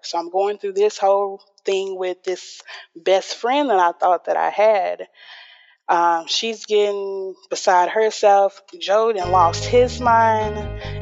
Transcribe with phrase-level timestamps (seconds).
[0.00, 0.06] work.
[0.06, 2.62] So I'm going through this whole thing with this
[2.96, 5.08] best friend that I thought that I had.
[5.88, 8.62] Um, she's getting beside herself.
[8.78, 10.56] Joe then lost his mind.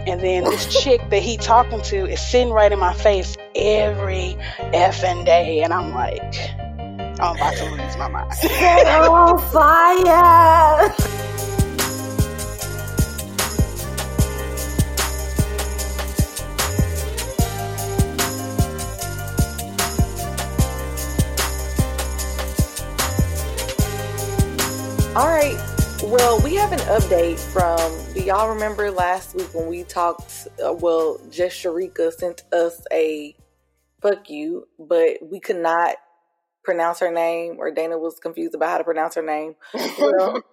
[0.09, 4.37] And then this chick that he talking to is sitting right in my face every
[4.73, 5.61] effing day.
[5.63, 6.35] And I'm like,
[7.21, 8.33] I'm about to lose my mind.
[8.43, 11.35] oh, fire!
[25.19, 25.59] All right.
[26.05, 28.15] Well, we have an update from.
[28.15, 30.47] Do y'all remember last week when we talked?
[30.65, 33.35] Uh, well, just Sharika sent us a
[34.01, 35.97] fuck you, but we could not
[36.63, 39.57] pronounce her name, or Dana was confused about how to pronounce her name.
[39.99, 40.45] Well,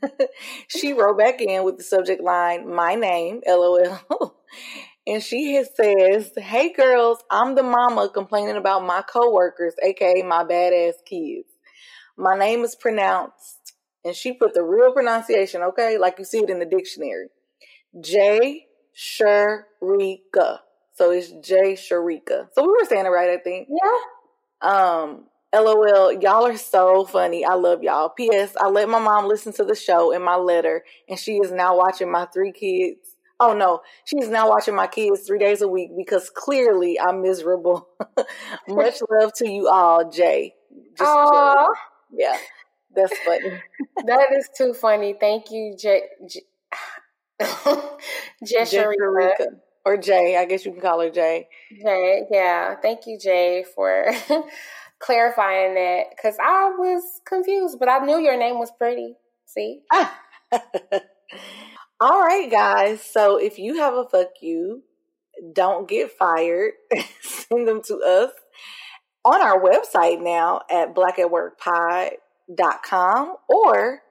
[0.66, 4.34] she wrote back in with the subject line, "My name, LOL."
[5.06, 10.42] And she has says, Hey girls, I'm the mama complaining about my coworkers, aka my
[10.42, 11.46] badass kids.
[12.16, 13.57] My name is pronounced
[14.04, 17.28] and she put the real pronunciation, okay, like you see it in the dictionary.
[18.00, 20.58] J Sharika.
[20.94, 22.48] So it's J Sharika.
[22.52, 23.68] So we were saying it right, I think.
[23.70, 24.70] Yeah.
[24.70, 27.44] Um, LOL, y'all are so funny.
[27.44, 28.10] I love y'all.
[28.10, 28.54] P.S.
[28.60, 31.76] I let my mom listen to the show in my letter, and she is now
[31.76, 33.16] watching my three kids.
[33.40, 37.88] Oh no, she's now watching my kids three days a week because clearly I'm miserable.
[38.68, 40.54] Much love to you all, Jay.
[40.98, 41.66] Just Aww.
[42.12, 42.36] Yeah.
[42.94, 43.62] That's funny.
[44.06, 45.14] that is too funny.
[45.18, 46.02] Thank you, J.
[46.28, 46.42] J-.
[49.84, 50.36] Or Jay.
[50.36, 51.48] I guess you can call her Jay.
[51.82, 52.74] Jay, yeah.
[52.76, 54.12] Thank you, Jay, for
[54.98, 56.04] clarifying that.
[56.10, 59.14] Because I was confused, but I knew your name was pretty.
[59.46, 59.80] See?
[62.00, 63.02] All right, guys.
[63.02, 64.82] So if you have a fuck you,
[65.52, 66.72] don't get fired.
[67.22, 68.32] Send them to us
[69.24, 72.10] on our website now at Black at Work Pod
[72.84, 74.02] com or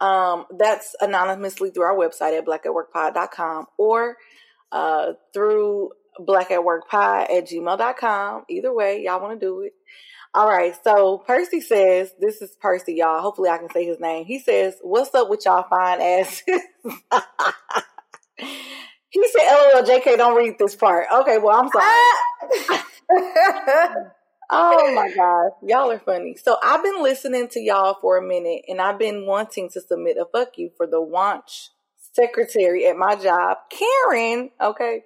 [0.00, 4.16] um, that's anonymously through our website at blackatworkpod.com or
[4.72, 8.44] uh, through blackatworkpod at gmail.com.
[8.48, 9.72] Either way, y'all want to do it.
[10.34, 10.74] All right.
[10.84, 13.22] So Percy says, this is Percy, y'all.
[13.22, 14.26] Hopefully I can say his name.
[14.26, 16.42] He says, what's up with y'all fine asses?
[19.08, 21.06] he said, LOL, JK, don't read this part.
[21.10, 21.38] Okay.
[21.38, 22.82] Well, I'm sorry.
[24.50, 26.36] Oh my gosh, y'all are funny.
[26.36, 30.16] So I've been listening to y'all for a minute and I've been wanting to submit
[30.18, 31.70] a fuck you for the launch
[32.12, 34.50] secretary at my job, Karen.
[34.60, 35.02] Okay.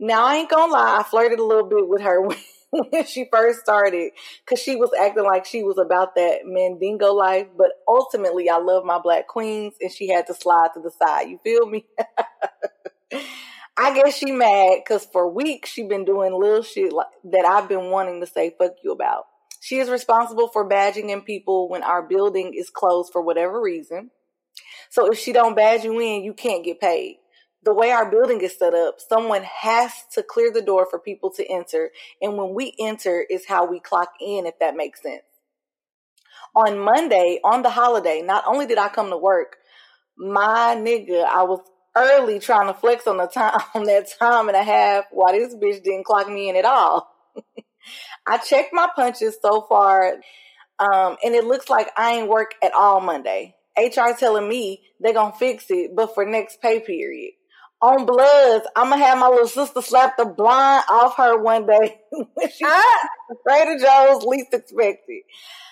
[0.00, 2.38] Now I ain't gonna lie, I flirted a little bit with her when,
[2.70, 4.12] when she first started
[4.44, 7.48] because she was acting like she was about that Mandingo life.
[7.58, 11.28] But ultimately, I love my black queens and she had to slide to the side.
[11.28, 11.84] You feel me?
[13.80, 17.68] I guess she mad because for weeks she been doing little shit like, that I've
[17.68, 19.26] been wanting to say fuck you about.
[19.60, 24.10] She is responsible for badging in people when our building is closed for whatever reason.
[24.90, 27.18] So if she don't badge you in, you can't get paid.
[27.64, 31.30] The way our building is set up, someone has to clear the door for people
[31.34, 31.90] to enter.
[32.20, 35.22] And when we enter is how we clock in, if that makes sense.
[36.54, 39.56] On Monday, on the holiday, not only did I come to work,
[40.16, 41.60] my nigga, I was
[41.98, 45.54] early trying to flex on the time on that time and a half why this
[45.54, 47.08] bitch didn't clock me in at all.
[48.26, 50.14] I checked my punches so far,
[50.78, 53.54] um, and it looks like I ain't work at all Monday.
[53.76, 57.32] HR telling me they gonna fix it, but for next pay period
[57.80, 62.00] on Bloods, I'm gonna have my little sister slap the blind off her one day
[62.10, 63.08] when she ah.
[63.46, 65.22] Trader Joe's least expected.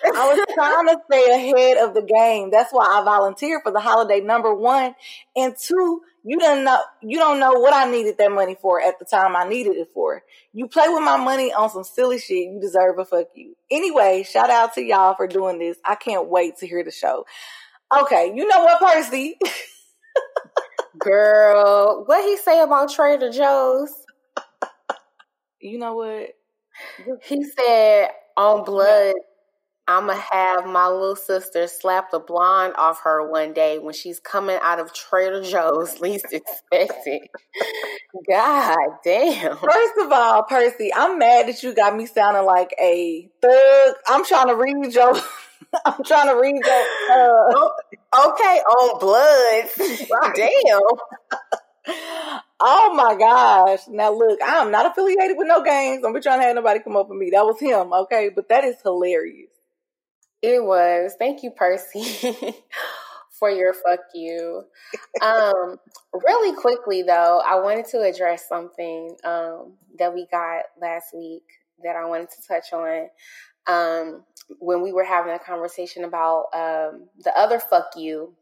[0.05, 2.51] I was trying to stay ahead of the game.
[2.51, 4.21] That's why I volunteered for the holiday.
[4.21, 4.95] Number one
[5.35, 8.99] and two, you don't know you don't know what I needed that money for at
[9.01, 10.23] the time I needed it for.
[10.53, 13.57] You play with my money on some silly shit, you deserve a fuck you.
[13.71, 15.77] Anyway, shout out to y'all for doing this.
[15.85, 17.27] I can't wait to hear the show.
[18.03, 19.39] Okay, you know what, Percy?
[20.99, 23.93] Girl, what he say about Trader Joe's?
[25.61, 26.31] You know what?
[27.25, 29.15] He said on blood,
[29.89, 34.59] I'ma have my little sister slap the blonde off her one day when she's coming
[34.63, 37.23] out of Trader Joe's, least expected.
[38.29, 39.57] God damn.
[39.57, 43.95] First of all, Percy, I'm mad that you got me sounding like a thug.
[44.09, 45.15] I'm trying to read your
[45.85, 46.87] I'm trying to read that.
[47.11, 49.71] Uh, okay, on blood.
[50.37, 50.81] Damn.
[52.61, 53.81] oh my gosh.
[53.89, 56.05] Now look, I'm not affiliated with no gangs.
[56.05, 57.31] I'm be trying to have nobody come up with me.
[57.31, 58.31] That was him, okay?
[58.35, 59.51] But that is hilarious.
[60.43, 61.15] It was.
[61.19, 62.05] Thank you, Percy,
[63.39, 64.65] for your fuck you.
[65.23, 65.77] Um,
[66.13, 71.45] really quickly though, I wanted to address something um that we got last week
[71.83, 73.09] that I wanted to touch on.
[73.67, 74.25] Um,
[74.61, 78.35] when we were having a conversation about um, the other fuck you,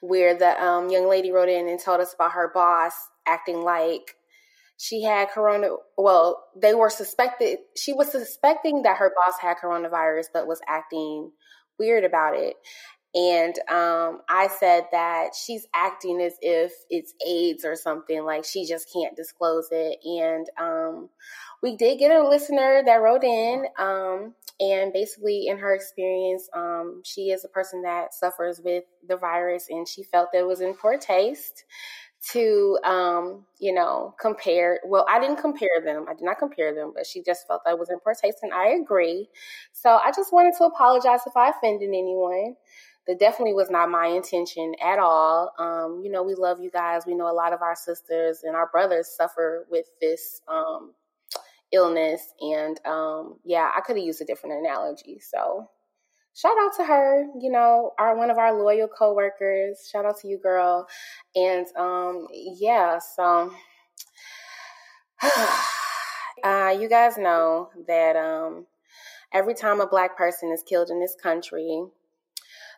[0.00, 2.92] where the um, young lady wrote in and told us about her boss
[3.26, 4.16] acting like
[4.76, 5.68] she had corona.
[5.96, 7.58] Well, they were suspected.
[7.76, 11.30] She was suspecting that her boss had coronavirus, but was acting
[11.78, 12.56] weird about it.
[13.14, 18.66] And um, I said that she's acting as if it's AIDS or something, like she
[18.66, 19.98] just can't disclose it.
[20.04, 21.10] And um,
[21.62, 27.02] we did get a listener that wrote in, um, and basically, in her experience, um,
[27.04, 30.60] she is a person that suffers with the virus, and she felt that it was
[30.60, 31.64] in poor taste
[32.30, 36.06] to um, you know compare well i didn't compare them.
[36.08, 38.52] I did not compare them but she just felt that was in poor taste and
[38.52, 39.28] i agree.
[39.72, 42.56] So i just wanted to apologize if i offended anyone.
[43.08, 45.52] That definitely was not my intention at all.
[45.58, 47.02] Um, you know we love you guys.
[47.04, 50.92] We know a lot of our sisters and our brothers suffer with this um,
[51.72, 55.68] illness and um, yeah i could have used a different analogy so
[56.34, 59.88] shout out to her, you know, our one of our loyal coworkers.
[59.90, 60.86] Shout out to you, girl.
[61.34, 63.52] And um, yeah, so
[66.44, 68.66] uh, you guys know that um,
[69.32, 71.84] every time a black person is killed in this country,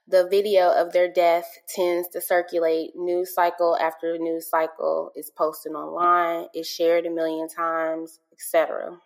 [0.06, 5.72] the video of their death tends to circulate news cycle after news cycle is posted
[5.72, 8.98] online is shared a million times etc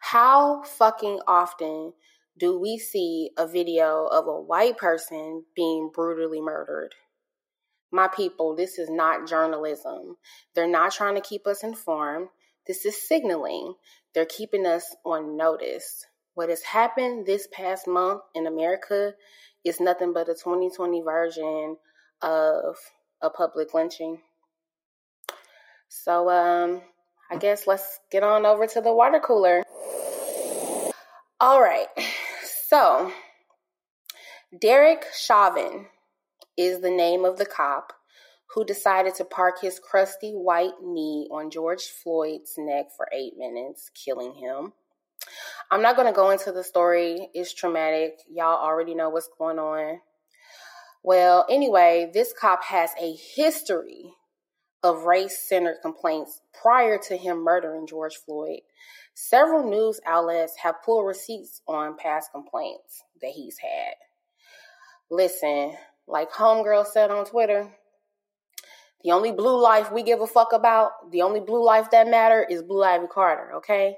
[0.00, 1.92] how fucking often
[2.38, 6.94] do we see a video of a white person being brutally murdered.
[7.90, 10.16] My people, this is not journalism.
[10.54, 12.28] They're not trying to keep us informed.
[12.66, 13.74] This is signaling.
[14.14, 16.06] They're keeping us on notice.
[16.34, 19.14] What has happened this past month in America
[19.64, 21.76] is nothing but a 2020 version
[22.22, 22.76] of
[23.20, 24.20] a public lynching.
[25.88, 26.82] So, um,
[27.30, 29.62] I guess let's get on over to the water cooler.
[31.40, 31.86] All right.
[32.66, 33.12] So,
[34.60, 35.86] Derek Chauvin
[36.56, 37.92] is the name of the cop
[38.54, 43.90] who decided to park his crusty white knee on George Floyd's neck for eight minutes,
[43.94, 44.72] killing him.
[45.70, 48.20] I'm not going to go into the story, it's traumatic.
[48.30, 50.00] Y'all already know what's going on.
[51.02, 54.14] Well, anyway, this cop has a history
[54.82, 58.60] of race centered complaints prior to him murdering George Floyd.
[59.14, 63.94] Several news outlets have pulled receipts on past complaints that he's had.
[65.10, 65.74] Listen,
[66.06, 67.68] like Homegirl said on Twitter,
[69.04, 72.46] the only blue life we give a fuck about, the only blue life that matter
[72.48, 73.96] is Blue Ivy Carter, okay?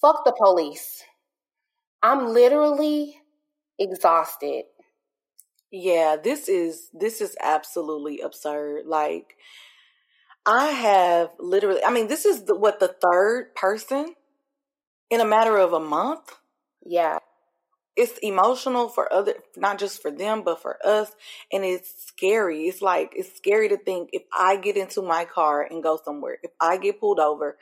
[0.00, 1.02] Fuck the police.
[2.02, 3.20] I'm literally
[3.78, 4.64] exhausted.
[5.70, 8.86] Yeah, this is this is absolutely absurd.
[8.86, 9.36] Like
[10.46, 14.14] I have literally I mean this is the, what the third person
[15.10, 16.34] in a matter of a month.
[16.84, 17.18] Yeah.
[17.96, 21.12] It's emotional for other, not just for them, but for us.
[21.52, 22.64] And it's scary.
[22.64, 26.38] It's like, it's scary to think if I get into my car and go somewhere,
[26.42, 27.56] if I get pulled over,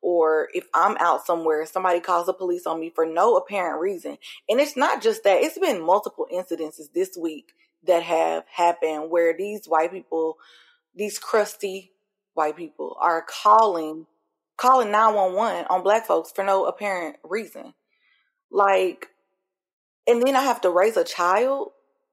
[0.00, 4.16] or if I'm out somewhere, somebody calls the police on me for no apparent reason.
[4.48, 7.52] And it's not just that, it's been multiple incidences this week
[7.86, 10.38] that have happened where these white people,
[10.94, 11.93] these crusty
[12.34, 14.06] white people are calling
[14.56, 17.74] calling 911 on black folks for no apparent reason.
[18.50, 19.08] Like,
[20.06, 21.70] and then I have to raise a child.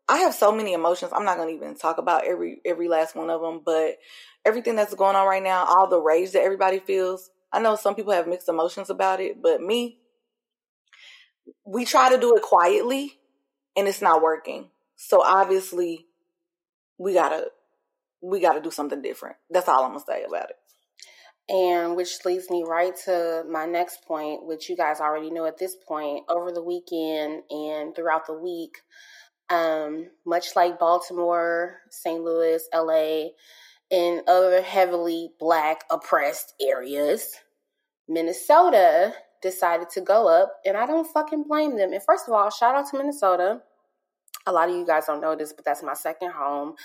[0.10, 1.12] I have so many emotions.
[1.14, 3.98] I'm not going to even talk about every every last one of them, but
[4.46, 7.30] everything that's going on right now, all the rage that everybody feels.
[7.54, 10.00] I know some people have mixed emotions about it, but me,
[11.66, 13.20] we try to do it quietly
[13.76, 14.70] and it's not working.
[14.96, 16.08] So obviously
[16.98, 17.48] we got to
[18.22, 19.38] we got to do something different.
[19.50, 20.56] That's all I'm to say about it.
[21.50, 25.58] And which leads me right to my next point, which you guys already know at
[25.58, 26.24] this point.
[26.30, 28.78] Over the weekend and throughout the week,
[29.50, 32.24] um, much like Baltimore, St.
[32.24, 33.30] Louis, LA,
[33.92, 37.36] and other heavily black oppressed areas,
[38.08, 41.92] Minnesota decided to go up, and I don't fucking blame them.
[41.92, 43.62] And first of all, shout out to Minnesota.
[44.48, 46.76] A lot of you guys don't know this, but that's my second home.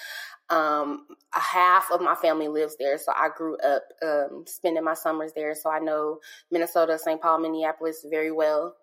[0.48, 4.94] Um, a half of my family lives there, so I grew up um, spending my
[4.94, 5.54] summers there.
[5.54, 7.20] So I know Minnesota, St.
[7.20, 8.76] Paul, Minneapolis very well.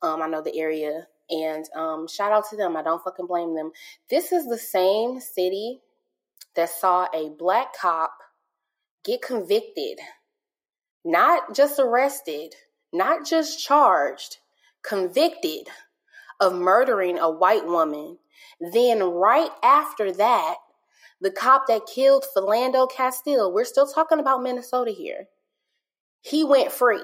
[0.00, 2.76] Um, I know the area, and um, shout out to them.
[2.76, 3.72] I don't fucking blame them.
[4.08, 5.80] This is the same city
[6.54, 8.12] that saw a black cop
[9.04, 9.98] get convicted,
[11.04, 12.54] not just arrested,
[12.92, 14.38] not just charged,
[14.82, 15.68] convicted
[16.40, 18.18] of murdering a white woman.
[18.60, 20.56] Then, right after that,
[21.20, 25.28] the cop that killed Philando Castile, we're still talking about Minnesota here.
[26.22, 27.02] He went free.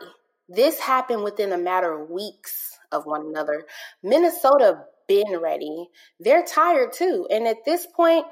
[0.48, 3.64] This happened within a matter of weeks of one another.
[4.02, 5.88] Minnesota been ready.
[6.20, 7.26] They're tired too.
[7.30, 8.26] And at this point,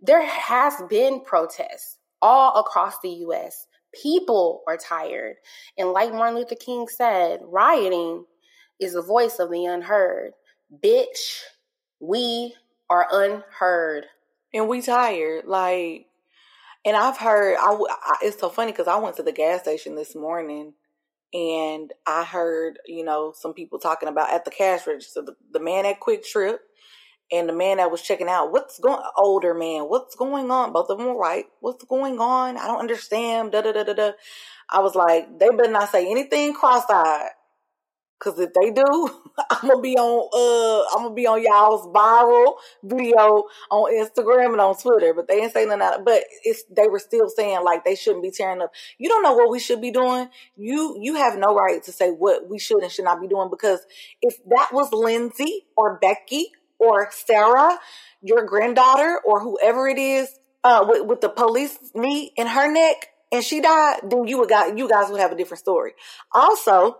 [0.00, 3.66] there has been protests all across the US.
[3.94, 5.36] People are tired.
[5.78, 8.24] And like Martin Luther King said, rioting
[8.80, 10.32] is the voice of the unheard.
[10.82, 11.42] Bitch,
[12.00, 12.54] we
[12.90, 14.06] are unheard.
[14.54, 15.44] And we tired.
[15.46, 16.06] Like,
[16.84, 19.94] and I've heard, I, I it's so funny because I went to the gas station
[19.94, 20.74] this morning
[21.32, 25.60] and I heard, you know, some people talking about at the cash register, the, the
[25.60, 26.58] man at QuikTrip
[27.30, 30.72] and the man that was checking out, what's going, older man, what's going on?
[30.72, 31.46] Both of them were right.
[31.60, 32.58] What's going on?
[32.58, 33.52] I don't understand.
[33.52, 34.12] Da da da da da.
[34.68, 37.30] I was like, they better not say anything cross-eyed.
[38.22, 38.82] Cause if they do,
[39.50, 44.60] I'm gonna be on uh I'm gonna be on y'all's viral video on Instagram and
[44.60, 45.12] on Twitter.
[45.12, 46.04] But they ain't saying nothing.
[46.04, 48.70] But it's they were still saying like they shouldn't be tearing up.
[48.98, 50.28] You don't know what we should be doing.
[50.56, 53.50] You you have no right to say what we should and should not be doing
[53.50, 53.80] because
[54.20, 57.76] if that was Lindsay or Becky or Sarah,
[58.20, 60.28] your granddaughter or whoever it is,
[60.62, 64.48] uh, with, with the police knee in her neck and she died, then you would
[64.48, 65.94] got you guys would have a different story.
[66.32, 66.98] Also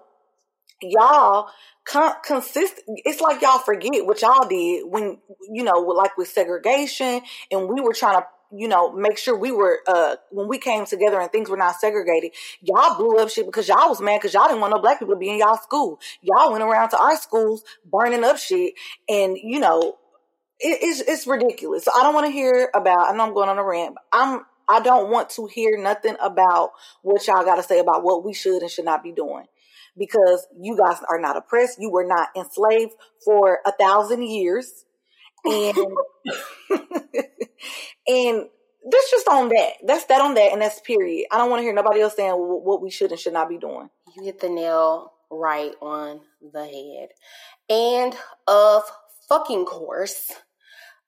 [0.83, 1.49] y'all
[1.85, 5.19] con- consist it's like y'all forget what y'all did when
[5.51, 7.21] you know like with segregation
[7.51, 10.85] and we were trying to you know make sure we were uh when we came
[10.85, 14.35] together and things were not segregated y'all blew up shit because y'all was mad because
[14.35, 15.99] y'all didn't want no black people to be in y'all school.
[16.21, 18.75] Y'all went around to our schools burning up shit
[19.09, 19.97] and you know
[20.61, 21.85] it, it's it's ridiculous.
[21.85, 24.43] So i don't want to hear about i know i'm going on a rant i'm
[24.69, 26.71] I don't want to hear nothing about
[27.03, 29.47] what y'all got to say about what we should and should not be doing
[29.97, 31.81] because you guys are not oppressed.
[31.81, 32.93] You were not enslaved
[33.25, 34.85] for a thousand years.
[35.45, 35.77] And,
[38.07, 38.47] and
[38.91, 39.73] that's just on that.
[39.87, 40.53] That's that on that.
[40.53, 41.27] And that's period.
[41.31, 43.59] I don't want to hear nobody else saying what we should and should not be
[43.59, 43.89] doing.
[44.17, 46.21] You hit the nail right on
[46.53, 47.09] the head.
[47.69, 48.15] And
[48.47, 48.83] of
[49.29, 50.31] fucking course,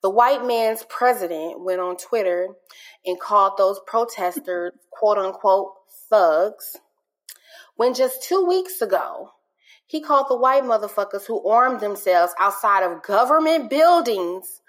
[0.01, 2.49] the white man's president went on Twitter
[3.05, 5.73] and called those protesters quote unquote
[6.09, 6.77] thugs
[7.75, 9.31] when just two weeks ago,
[9.87, 14.61] he called the white motherfuckers who armed themselves outside of government buildings,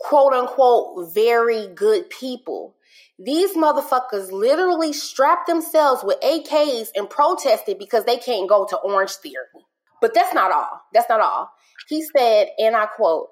[0.00, 2.74] quote unquote, very good people.
[3.18, 9.62] These motherfuckers literally strapped themselves with AKs and protested because they can't go to Orangetheory.
[10.00, 10.80] But that's not all.
[10.92, 11.50] That's not all.
[11.88, 13.28] He said, and I quote,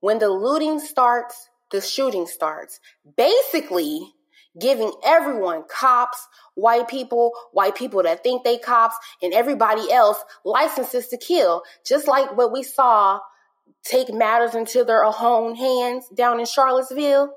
[0.00, 2.80] when the looting starts, the shooting starts.
[3.16, 4.14] Basically,
[4.60, 11.08] giving everyone cops, white people, white people that think they cops, and everybody else licenses
[11.08, 13.20] to kill, just like what we saw
[13.84, 17.32] take matters into their own hands down in Charlottesville.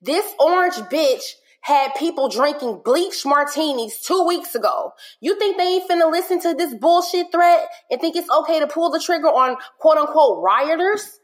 [0.00, 4.92] This orange bitch had people drinking bleach martinis two weeks ago.
[5.20, 8.66] You think they ain't finna listen to this bullshit threat and think it's okay to
[8.66, 11.20] pull the trigger on quote unquote rioters?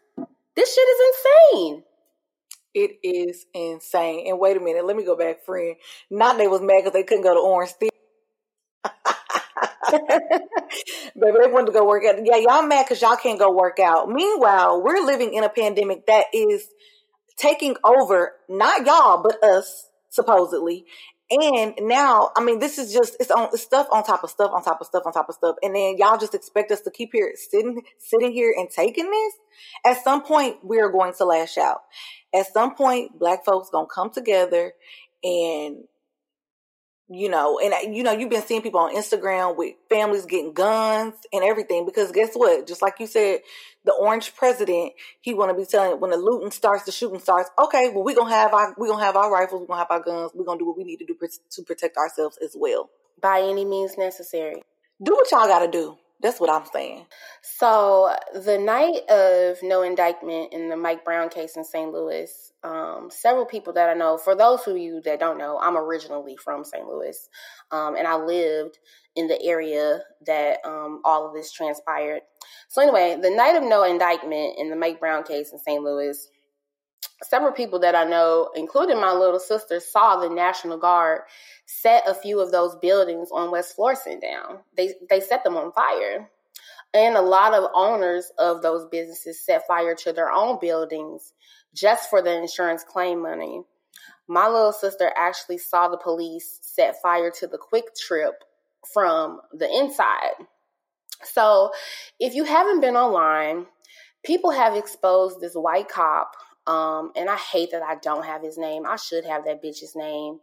[0.56, 1.16] This shit is
[1.52, 1.82] insane.
[2.74, 4.26] It is insane.
[4.28, 5.76] And wait a minute, let me go back, friend.
[6.10, 7.88] Not they was mad because they couldn't go to Orangetheory.
[9.90, 12.16] Baby, they wanted to go work out.
[12.24, 14.08] Yeah, y'all mad because y'all can't go work out.
[14.08, 16.68] Meanwhile, we're living in a pandemic that is
[17.36, 20.84] taking over, not y'all, but us, supposedly.
[21.30, 24.50] And now, I mean, this is just it's on it's stuff on top of stuff
[24.52, 26.90] on top of stuff on top of stuff, and then y'all just expect us to
[26.90, 29.34] keep here sitting sitting here and taking this.
[29.84, 31.82] At some point, we are going to lash out
[32.34, 34.72] at some point, black folks gonna come together
[35.22, 35.84] and
[37.12, 41.14] you know, and you know, you've been seeing people on Instagram with families getting guns
[41.32, 42.68] and everything because guess what?
[42.68, 43.40] Just like you said,
[43.84, 47.50] the orange president, he want to be telling when the looting starts, the shooting starts.
[47.58, 50.02] Okay, well, we gonna have our we gonna have our rifles, we gonna have our
[50.02, 51.16] guns, we gonna do what we need to do
[51.50, 54.62] to protect ourselves as well by any means necessary.
[55.02, 55.96] Do what y'all gotta do.
[56.22, 57.06] That's what I'm saying.
[57.40, 61.90] So the night of no indictment in the Mike Brown case in St.
[61.90, 62.30] Louis,
[62.62, 64.18] um, several people that I know.
[64.18, 66.87] For those of you that don't know, I'm originally from St.
[66.87, 67.16] Louis,
[67.70, 68.78] um, and I lived
[69.16, 72.20] in the area that um, all of this transpired.
[72.69, 75.83] So anyway, the night of no indictment in the Mike Brown case in St.
[75.83, 76.28] Louis,
[77.23, 81.23] several people that I know, including my little sister, saw the National Guard
[81.66, 84.61] set a few of those buildings on West Florissant down.
[84.76, 86.30] They they set them on fire.
[86.92, 91.33] And a lot of owners of those businesses set fire to their own buildings
[91.73, 93.62] just for the insurance claim money.
[94.26, 98.33] My little sister actually saw the police set fire to the QuikTrip
[98.92, 100.47] from the inside.
[101.22, 101.70] So,
[102.18, 103.66] if you haven't been online,
[104.24, 106.32] people have exposed this white cop
[106.66, 108.86] um, and I hate that I don't have his name.
[108.86, 110.38] I should have that bitch's name.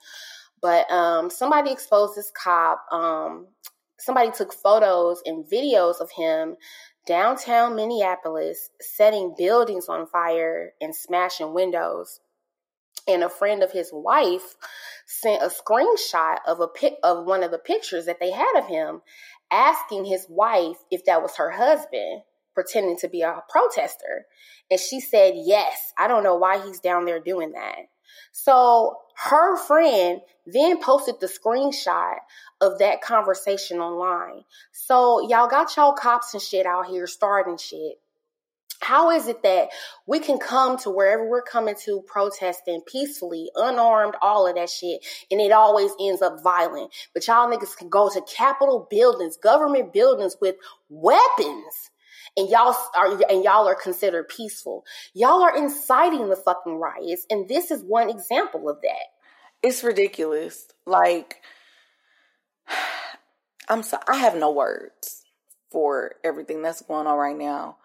[0.62, 3.48] But um, somebody exposed this cop um,
[4.00, 6.56] somebody took photos and videos of him
[7.06, 12.20] downtown Minneapolis setting buildings on fire and smashing windows.
[13.08, 14.56] And a friend of his wife
[15.06, 18.68] sent a screenshot of a pic of one of the pictures that they had of
[18.68, 19.02] him
[19.52, 22.22] asking his wife if that was her husband
[22.54, 24.26] pretending to be a protester.
[24.72, 27.78] And she said, Yes, I don't know why he's down there doing that.
[28.32, 32.18] So her friend then posted the screenshot
[32.62, 34.44] of that conversation online.
[34.72, 38.00] So y'all got y'all cops and shit out here starting shit.
[38.80, 39.70] How is it that
[40.06, 45.06] we can come to wherever we're coming to protesting peacefully, unarmed, all of that shit,
[45.32, 46.94] and it always ends up violent?
[47.14, 50.56] But y'all niggas can go to Capitol buildings, government buildings with
[50.90, 51.90] weapons
[52.38, 54.86] and y'all are and y'all are considered peaceful.
[55.14, 59.08] Y'all are inciting the fucking riots, and this is one example of that.
[59.64, 60.68] It's ridiculous.
[60.86, 61.42] Like
[63.70, 65.24] I'm sorry, I have no words
[65.72, 67.78] for everything that's going on right now.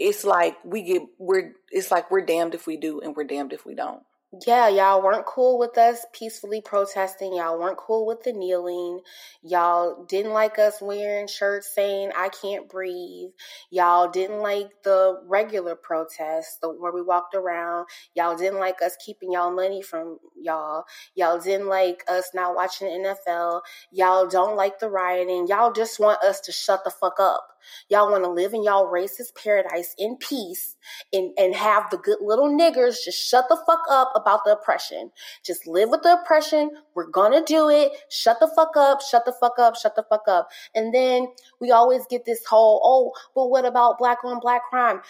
[0.00, 3.52] It's like we get we're it's like we're damned if we do and we're damned
[3.52, 4.02] if we don't
[4.46, 7.34] yeah, y'all weren't cool with us peacefully protesting.
[7.34, 9.00] Y'all weren't cool with the kneeling.
[9.42, 13.30] Y'all didn't like us wearing shirts saying "I can't breathe."
[13.70, 17.88] Y'all didn't like the regular protests, the where we walked around.
[18.14, 20.84] Y'all didn't like us keeping y'all money from y'all.
[21.16, 23.62] Y'all didn't like us not watching the NFL.
[23.90, 25.48] Y'all don't like the rioting.
[25.48, 27.48] Y'all just want us to shut the fuck up.
[27.88, 30.76] Y'all want to live in y'all racist paradise in peace
[31.12, 35.10] and, and have the good little niggers just shut the fuck up about the oppression.
[35.44, 36.70] Just live with the oppression.
[36.94, 37.92] We're gonna do it.
[38.08, 40.48] Shut the fuck up, shut the fuck up, shut the fuck up.
[40.74, 41.28] And then
[41.60, 45.00] we always get this whole, oh, but what about black on black crime?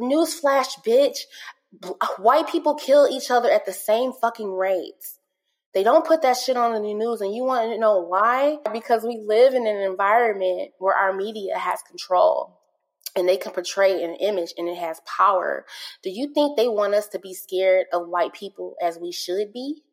[0.00, 1.18] Newsflash, bitch.
[2.18, 5.17] White people kill each other at the same fucking rates.
[5.78, 8.56] They don't put that shit on the news, and you want to know why?
[8.72, 12.58] Because we live in an environment where our media has control
[13.14, 15.64] and they can portray an image and it has power.
[16.02, 19.52] Do you think they want us to be scared of white people as we should
[19.52, 19.84] be?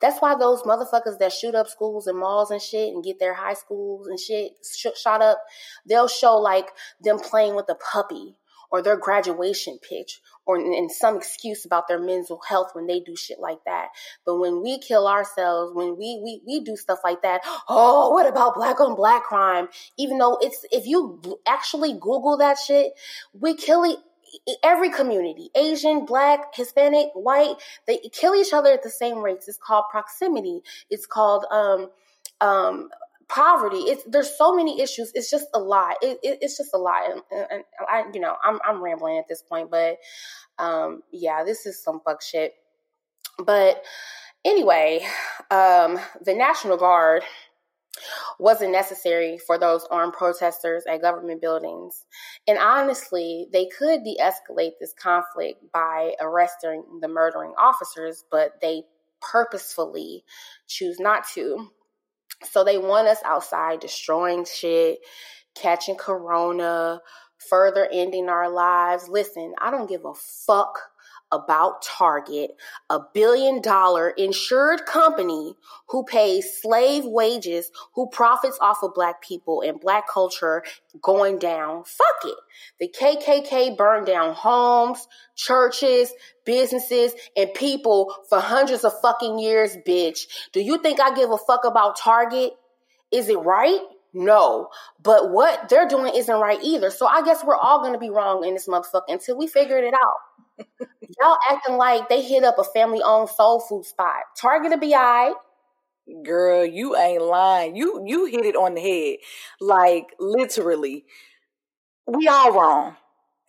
[0.00, 3.34] That's why those motherfuckers that shoot up schools and malls and shit and get their
[3.34, 5.44] high schools and shit sh- shot up,
[5.86, 8.34] they'll show like them playing with a puppy
[8.70, 13.14] or their graduation pitch or in some excuse about their mental health when they do
[13.16, 13.88] shit like that.
[14.24, 18.26] But when we kill ourselves, when we we we do stuff like that, oh, what
[18.26, 19.68] about black on black crime?
[19.96, 22.92] Even though it's if you actually Google that shit,
[23.32, 23.84] we kill
[24.62, 27.56] every community asian black hispanic white
[27.88, 31.88] they kill each other at the same rates it's called proximity it's called um
[32.40, 32.88] um
[33.30, 33.78] poverty.
[33.78, 35.12] It's there's so many issues.
[35.14, 35.96] It's just a lot.
[36.02, 39.28] It, it, it's just a lot, and, and, I, you know, I'm I'm rambling at
[39.28, 39.98] this point, but
[40.58, 42.54] um, yeah, this is some fuck shit.
[43.38, 43.82] But
[44.44, 45.06] anyway,
[45.50, 47.22] um, the National Guard
[48.38, 52.04] wasn't necessary for those armed protesters at government buildings.
[52.46, 58.84] And honestly, they could de escalate this conflict by arresting the murdering officers, but they
[59.20, 60.24] purposefully
[60.66, 61.68] choose not to.
[62.44, 65.00] So they want us outside destroying shit,
[65.54, 67.00] catching corona,
[67.48, 69.08] further ending our lives.
[69.08, 70.89] Listen, I don't give a fuck
[71.32, 72.52] about Target,
[72.88, 75.54] a billion dollar insured company
[75.88, 80.62] who pays slave wages, who profits off of black people and black culture
[81.00, 81.84] going down.
[81.84, 82.36] Fuck it.
[82.80, 86.12] The KKK burned down homes, churches,
[86.44, 90.26] businesses, and people for hundreds of fucking years, bitch.
[90.52, 92.52] Do you think I give a fuck about Target?
[93.12, 93.80] Is it right?
[94.12, 94.68] No.
[95.02, 96.90] But what they're doing isn't right either.
[96.90, 99.78] So I guess we're all going to be wrong in this motherfucker until we figure
[99.78, 100.66] it out.
[101.20, 104.22] Y'all acting like they hit up a family owned soul food spot.
[104.40, 105.34] Target to be alright.
[106.24, 107.76] Girl, you ain't lying.
[107.76, 109.18] You you hit it on the head.
[109.60, 111.04] Like literally.
[112.06, 112.96] We all wrong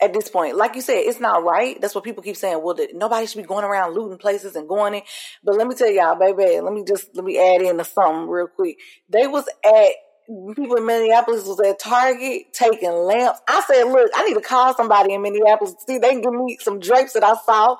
[0.01, 0.57] at this point.
[0.57, 1.79] Like you said, it's not right.
[1.79, 2.61] That's what people keep saying.
[2.61, 5.01] Well, nobody should be going around looting places and going in.
[5.43, 8.47] But let me tell y'all, baby, let me just let me add in something real
[8.47, 8.77] quick.
[9.09, 9.91] They was at
[10.27, 13.41] people in Minneapolis was at Target taking lamps.
[13.47, 16.33] I said, look, I need to call somebody in Minneapolis to see they can give
[16.33, 17.77] me some drapes that I saw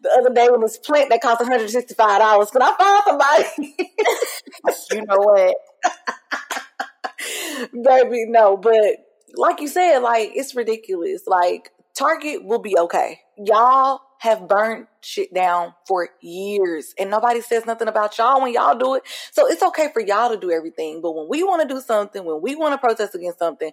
[0.00, 2.52] the other day in this plant that cost $165.
[2.52, 3.74] Can I find somebody?
[4.92, 5.56] you know what?
[7.72, 8.96] Baby, no, but
[9.36, 11.26] like you said, like it's ridiculous.
[11.26, 13.20] Like Target will be okay.
[13.38, 18.74] Y'all have burned shit down for years and nobody says nothing about y'all when y'all
[18.74, 19.02] do it.
[19.32, 21.02] So it's okay for y'all to do everything.
[21.02, 23.70] But when we want to do something, when we want to protest against something,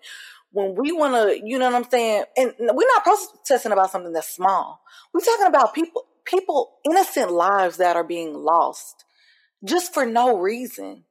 [0.51, 2.25] when we want to, you know what I'm saying?
[2.35, 4.81] And we're not protesting about something that's small.
[5.13, 9.05] We're talking about people, people, innocent lives that are being lost
[9.63, 11.05] just for no reason.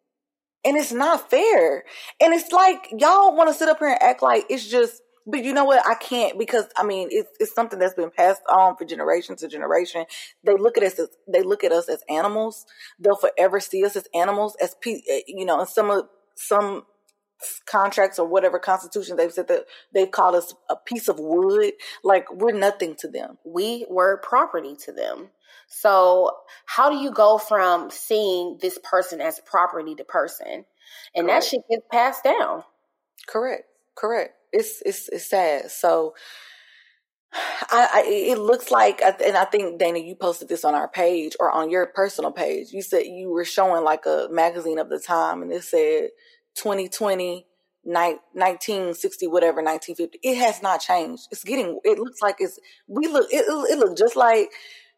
[0.66, 1.84] And it's not fair.
[2.20, 5.44] And it's like y'all want to sit up here and act like it's just but
[5.44, 5.86] you know what?
[5.86, 9.48] I can't because I mean it's it's something that's been passed on for generation to
[9.48, 10.06] generation.
[10.44, 12.66] They look at us as they look at us as animals.
[12.98, 14.56] They'll forever see us as animals.
[14.62, 16.84] As eh, you know, and some of some
[17.66, 21.72] contracts or whatever constitution they've said that they've called us a piece of wood.
[22.02, 23.38] Like we're nothing to them.
[23.44, 25.30] We were property to them.
[25.68, 26.32] So
[26.66, 30.64] how do you go from seeing this person as property to person,
[31.14, 31.44] and Correct.
[31.44, 32.64] that shit gets passed down?
[33.28, 33.64] Correct.
[33.94, 35.70] Correct it's it's it's sad.
[35.70, 36.14] So
[37.32, 41.36] I, I, it looks like, and I think Dana, you posted this on our page
[41.38, 42.72] or on your personal page.
[42.72, 46.10] You said you were showing like a magazine of the time, and it said
[46.56, 47.46] 2020,
[47.84, 50.18] 1960, whatever, 1950.
[50.22, 51.28] It has not changed.
[51.30, 51.78] It's getting.
[51.84, 52.58] It looks like it's.
[52.88, 53.28] We look.
[53.30, 54.50] It, it looked just like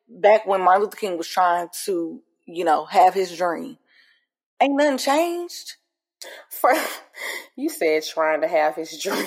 [0.09, 3.79] back when Martin Luther King was trying to, you know, have his dream.
[4.61, 5.75] Ain't nothing changed.
[6.51, 6.73] For
[7.57, 9.27] you said trying to have his dream.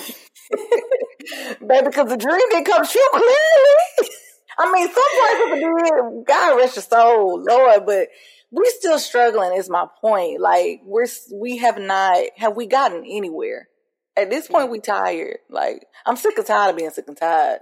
[1.66, 4.10] Baby, because the dream didn't come true clearly.
[4.58, 6.26] I mean, some places did.
[6.26, 8.08] God rest your soul, Lord, but
[8.50, 9.56] we're still struggling.
[9.56, 10.40] Is my point.
[10.40, 13.68] Like we're we have not have we gotten anywhere.
[14.16, 15.38] At this point, we tired.
[15.50, 17.60] Like I'm sick and tired of being sick and tired.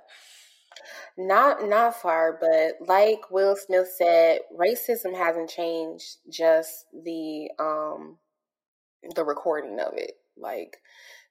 [1.17, 6.17] Not not far, but like Will Smith said, racism hasn't changed.
[6.31, 8.19] Just the um
[9.15, 10.13] the recording of it.
[10.37, 10.79] Like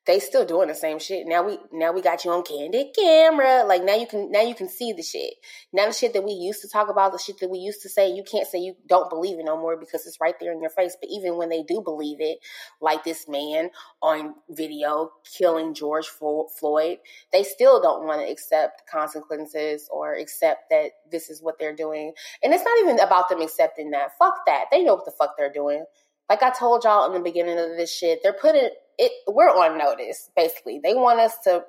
[0.05, 1.25] they still doing the same shit.
[1.27, 3.63] Now we now we got you on candid camera.
[3.63, 5.35] Like now you can now you can see the shit.
[5.71, 7.89] Now the shit that we used to talk about, the shit that we used to
[7.89, 10.61] say, you can't say you don't believe it no more because it's right there in
[10.61, 10.97] your face.
[10.99, 12.39] But even when they do believe it,
[12.81, 13.69] like this man
[14.01, 16.97] on video killing George Floyd,
[17.31, 22.11] they still don't want to accept consequences or accept that this is what they're doing.
[22.43, 24.17] And it's not even about them accepting that.
[24.19, 24.65] Fuck that.
[24.69, 25.85] They know what the fuck they're doing
[26.29, 29.11] like I told y'all in the beginning of this shit, they're putting it.
[29.27, 30.29] We're on notice.
[30.35, 31.63] Basically, they want us to.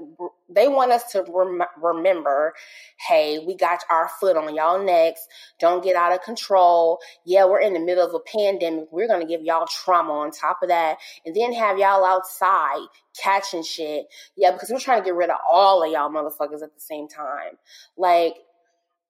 [0.49, 2.55] They want us to rem- remember.
[3.09, 5.27] Hey, we got our foot on y'all necks.
[5.59, 6.99] Don't get out of control.
[7.25, 8.87] Yeah, we're in the middle of a pandemic.
[8.93, 12.87] We're gonna give y'all trauma on top of that, and then have y'all outside
[13.21, 14.07] catching shit.
[14.37, 17.09] Yeah, because we're trying to get rid of all of y'all motherfuckers at the same
[17.09, 17.59] time.
[17.97, 18.35] Like,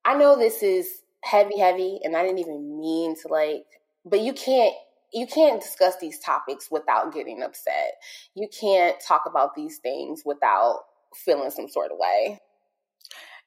[0.05, 0.89] I know this is
[1.23, 3.65] heavy, heavy, and I didn't even mean to like.
[4.07, 4.75] But you can't
[5.15, 7.93] you can't discuss these topics without getting upset.
[8.35, 10.81] You can't talk about these things without
[11.15, 12.41] feeling some sort of way.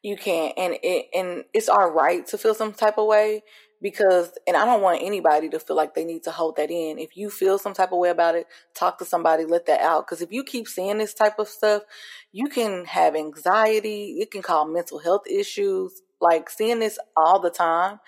[0.01, 3.43] You can't, and it and it's our right to feel some type of way
[3.82, 6.99] because, and I don't want anybody to feel like they need to hold that in.
[6.99, 10.08] If you feel some type of way about it, talk to somebody, let that out.
[10.08, 11.84] Because if you keep seeing this type of stuff,
[12.32, 14.17] you can have anxiety.
[14.19, 16.01] It can cause mental health issues.
[16.21, 17.99] Like seeing this all the time,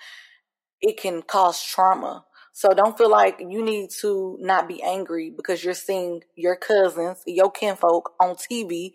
[0.80, 5.64] it can cause trauma so don't feel like you need to not be angry because
[5.64, 8.92] you're seeing your cousins, your kinfolk on TV,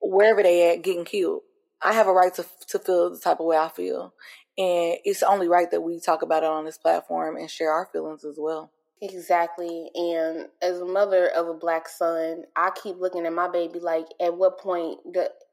[0.00, 1.42] wherever they at, getting killed.
[1.82, 4.14] I have a right to to feel the type of way I feel,
[4.56, 7.88] and it's only right that we talk about it on this platform and share our
[7.92, 8.70] feelings as well.
[9.02, 9.90] Exactly.
[9.94, 14.06] And as a mother of a black son, I keep looking at my baby like,
[14.20, 15.00] at what point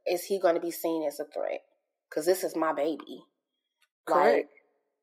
[0.08, 1.62] is he going to be seen as a threat?
[2.10, 3.24] Because this is my baby.
[4.08, 4.36] Correct.
[4.36, 4.50] Like,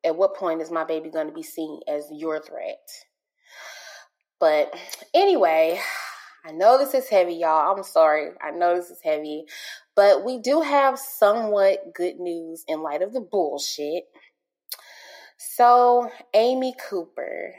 [0.04, 2.88] at what point is my baby going to be seen as your threat?
[4.38, 4.74] But
[5.14, 5.80] anyway,
[6.44, 7.76] I know this is heavy, y'all.
[7.76, 8.30] I'm sorry.
[8.42, 9.44] I know this is heavy.
[9.94, 14.04] But we do have somewhat good news in light of the bullshit.
[15.36, 17.54] So, Amy Cooper.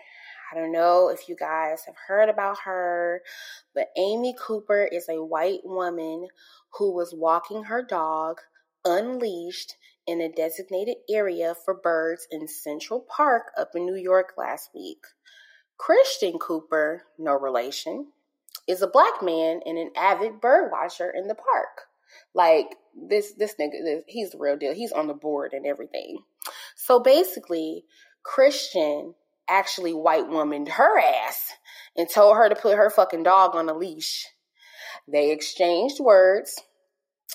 [0.52, 3.22] I don't know if you guys have heard about her,
[3.74, 6.28] but Amy Cooper is a white woman
[6.74, 8.40] who was walking her dog
[8.84, 9.76] unleashed
[10.08, 15.04] in a designated area for birds in Central Park up in New York last week.
[15.78, 18.08] Christian Cooper, no relation,
[18.68, 21.88] is a black man and an avid bird watcher in the park.
[22.34, 24.74] Like this, this nigga, this, he's the real deal.
[24.74, 26.20] He's on the board and everything.
[26.76, 27.86] So basically,
[28.24, 29.16] Christian
[29.50, 31.52] actually white womaned her ass
[31.96, 34.28] and told her to put her fucking dog on a leash.
[35.08, 36.60] They exchanged words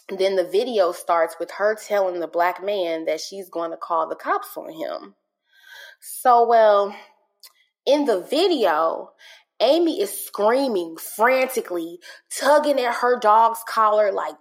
[0.09, 4.09] then the video starts with her telling the black man that she's going to call
[4.09, 5.15] the cops on him.
[6.01, 6.95] So, well,
[7.85, 9.13] in the video,
[9.61, 11.99] Amy is screaming frantically,
[12.31, 14.35] tugging at her dog's collar, like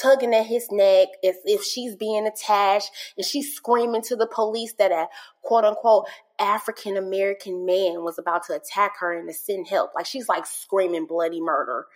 [0.00, 4.74] tugging at his neck as if she's being attached, and she's screaming to the police
[4.74, 5.08] that a
[5.42, 6.06] quote unquote
[6.38, 9.92] African American man was about to attack her and to send help.
[9.94, 11.86] Like she's like screaming bloody murder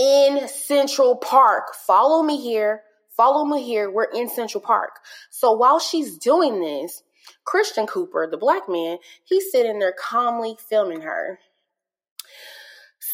[0.00, 1.74] in Central Park.
[1.74, 2.82] Follow me here.
[3.10, 3.90] Follow me here.
[3.90, 4.92] We're in Central Park.
[5.28, 7.02] So while she's doing this,
[7.44, 11.38] Christian Cooper, the black man, he's sitting there calmly filming her.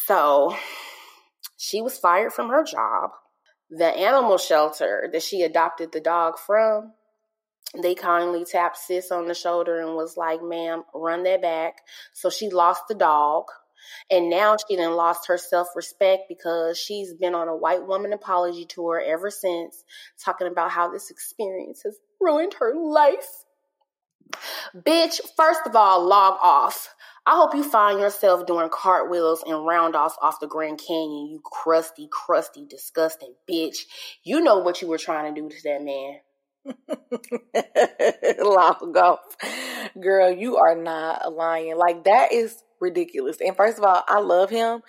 [0.05, 0.55] So
[1.57, 3.09] she was fired from her job.
[3.69, 6.93] The animal shelter that she adopted the dog from,
[7.81, 11.79] they kindly tapped sis on the shoulder and was like, ma'am, run that back.
[12.13, 13.47] So she lost the dog.
[14.09, 18.13] And now she then lost her self respect because she's been on a white woman
[18.13, 19.83] apology tour ever since,
[20.23, 23.43] talking about how this experience has ruined her life.
[24.75, 26.93] Bitch, first of all, log off.
[27.25, 32.07] I hope you find yourself doing cartwheels and roundoffs off the Grand Canyon, you crusty,
[32.09, 33.79] crusty, disgusting bitch.
[34.23, 36.19] You know what you were trying to do to that man.
[38.45, 39.19] Log off.
[40.01, 41.75] Girl, you are not lying.
[41.77, 43.37] Like, that is ridiculous.
[43.45, 44.81] And first of all, I love him.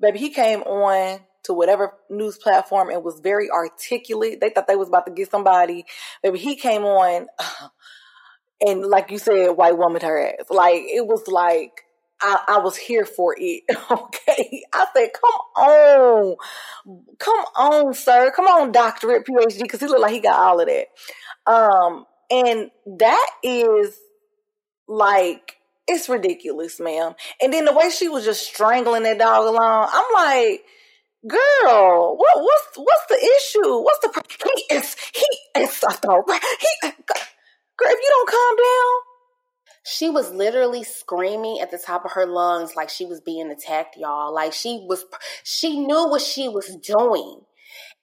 [0.00, 4.40] Baby, he came on to whatever news platform and was very articulate.
[4.40, 5.84] They thought they was about to get somebody.
[6.22, 7.26] Baby, he came on
[8.60, 10.46] and like you said, white woman her ass.
[10.50, 11.84] Like it was like
[12.20, 13.62] I, I was here for it.
[13.90, 14.62] Okay.
[14.72, 16.36] I said, come on.
[17.18, 18.32] Come on, sir.
[18.34, 20.86] Come on, doctorate, PhD, because he looked like he got all of that.
[21.46, 23.96] Um, and that is
[24.88, 25.53] like
[25.86, 27.14] it's ridiculous, ma'am.
[27.42, 30.62] And then the way she was just strangling that dog along, I'm like,
[31.26, 33.82] girl, what what's what's the issue?
[33.82, 39.00] What's the he is he is I thought he girl, if you don't calm down.
[39.86, 43.98] She was literally screaming at the top of her lungs like she was being attacked,
[43.98, 44.32] y'all.
[44.34, 45.04] Like she was
[45.42, 47.42] she knew what she was doing.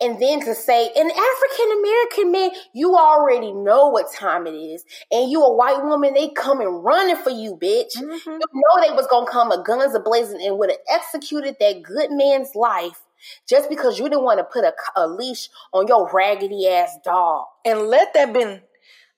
[0.02, 4.84] And then to say, an African American man, you already know what time it is.
[5.12, 7.96] And you a white woman, they coming running for you, bitch.
[7.96, 8.30] Mm-hmm.
[8.30, 12.10] You know they was gonna come with guns ablazing and would have executed that good
[12.12, 13.04] man's life
[13.48, 17.46] just because you didn't want to put a, a leash on your raggedy ass dog.
[17.64, 18.62] And let that been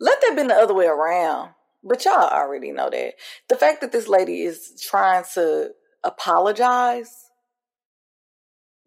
[0.02, 1.52] let that been the other way around.
[1.82, 3.14] But y'all already know that.
[3.48, 5.72] The fact that this lady is trying to
[6.04, 7.30] apologize,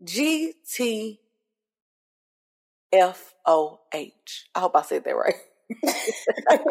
[0.05, 1.21] G T
[3.01, 4.47] F O H.
[4.55, 5.35] I hope I said that right.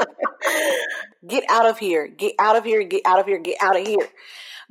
[1.28, 2.08] get out of here.
[2.08, 2.84] Get out of here.
[2.84, 3.40] Get out of here.
[3.40, 4.08] Get out of here.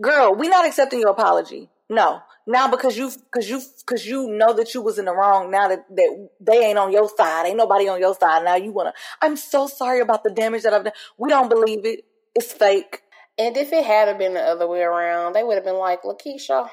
[0.00, 1.68] Girl, we're not accepting your apology.
[1.88, 2.22] No.
[2.46, 5.68] Now because you because you because you know that you was in the wrong now
[5.68, 7.46] that, that they ain't on your side.
[7.46, 8.44] Ain't nobody on your side.
[8.44, 10.92] Now you wanna I'm so sorry about the damage that I've done.
[11.16, 12.04] We don't believe it.
[12.34, 13.02] It's fake.
[13.38, 16.68] And if it had been the other way around, they would have been like, Lakeisha,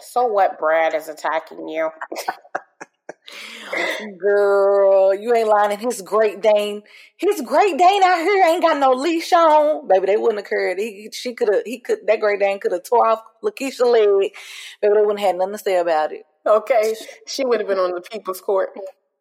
[0.00, 1.90] so what Brad is attacking you?
[4.18, 5.72] Girl, you ain't lying.
[5.72, 6.82] And his Great Dane,
[7.16, 9.86] his Great Dane out here ain't got no leash on.
[9.88, 10.78] Baby, they wouldn't have cared.
[10.78, 14.32] He, she could have, he could, that Great Dane could have tore off Lakeisha leg.
[14.80, 16.22] Baby, they wouldn't have nothing to say about it.
[16.46, 16.94] Okay,
[17.26, 18.70] she would have been on the people's court.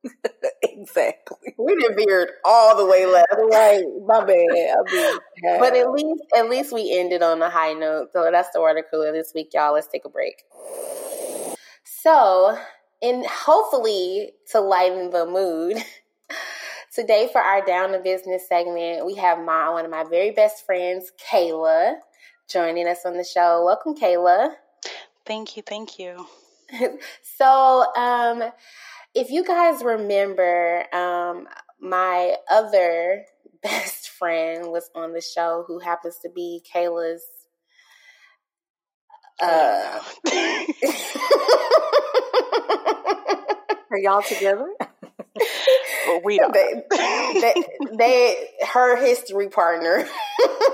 [0.63, 1.53] exactly.
[1.57, 3.27] We done veered all the way left.
[3.37, 4.35] Right, my bad.
[4.35, 5.19] I mean,
[5.59, 8.09] but at least, at least we ended on a high note.
[8.13, 9.73] So that's the water cooler this week, y'all.
[9.73, 10.43] Let's take a break.
[11.83, 12.57] So
[13.01, 15.77] and hopefully to lighten the mood.
[16.93, 20.65] Today for our down to business segment, we have my one of my very best
[20.65, 21.95] friends, Kayla,
[22.49, 23.63] joining us on the show.
[23.63, 24.53] Welcome, Kayla.
[25.25, 26.25] Thank you, thank you.
[27.37, 28.43] so, um,
[29.13, 31.47] if you guys remember, um,
[31.79, 33.23] my other
[33.63, 37.23] best friend was on the show who happens to be Kayla's
[39.41, 39.99] uh,
[43.91, 44.71] Are y'all together?
[46.07, 46.51] well, we are.
[46.51, 47.53] They, they,
[47.97, 50.07] they, her history partner,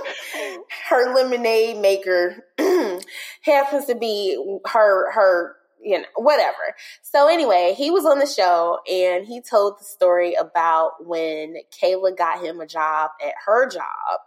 [0.90, 2.46] her lemonade maker,
[3.42, 6.76] happens to be her her you know, whatever.
[7.04, 12.18] So anyway, he was on the show and he told the story about when Kayla
[12.18, 14.20] got him a job at her job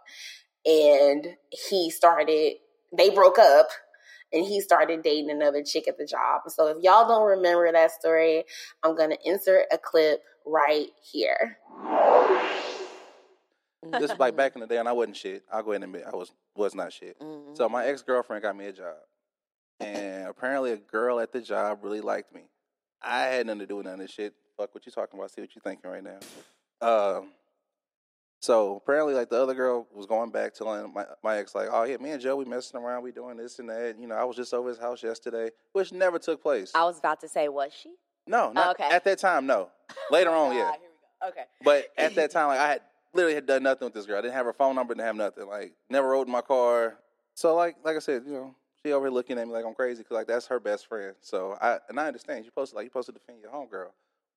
[0.65, 2.53] and he started
[2.95, 3.67] they broke up
[4.31, 6.41] and he started dating another chick at the job.
[6.47, 8.43] So if y'all don't remember that story,
[8.83, 11.57] I'm going to insert a clip right here.
[13.91, 15.43] this is like back in the day, and I wasn't shit.
[15.51, 17.19] I'll go ahead and admit I was was not shit.
[17.19, 17.55] Mm-hmm.
[17.55, 18.97] So my ex girlfriend got me a job,
[19.79, 22.41] and apparently a girl at the job really liked me.
[23.01, 24.33] I had nothing to do with none of this shit.
[24.57, 25.31] Fuck what you talking about.
[25.31, 26.19] See what you're thinking right now.
[26.81, 27.29] Um,
[28.41, 31.83] so apparently, like the other girl was going back telling my my ex, like, "Oh
[31.83, 34.23] yeah, me and Joe, we messing around, we doing this and that." You know, I
[34.23, 36.71] was just over his house yesterday, which never took place.
[36.73, 37.95] I was about to say, was she?
[38.25, 38.89] No, not okay.
[38.89, 39.45] at that time.
[39.45, 39.69] No,
[40.09, 40.71] later on, yeah.
[40.71, 41.27] Ah, here we go.
[41.29, 41.43] Okay.
[41.63, 42.81] But at that time, like I had
[43.13, 44.19] literally had done nothing with this girl.
[44.19, 45.45] I didn't have her phone number, didn't have nothing.
[45.45, 46.97] Like never rode in my car.
[47.33, 49.73] So like like I said, you know, she over here looking at me like I'm
[49.73, 51.13] crazy because like that's her best friend.
[51.19, 53.89] So I and I understand you supposed to like you supposed to defend your homegirl,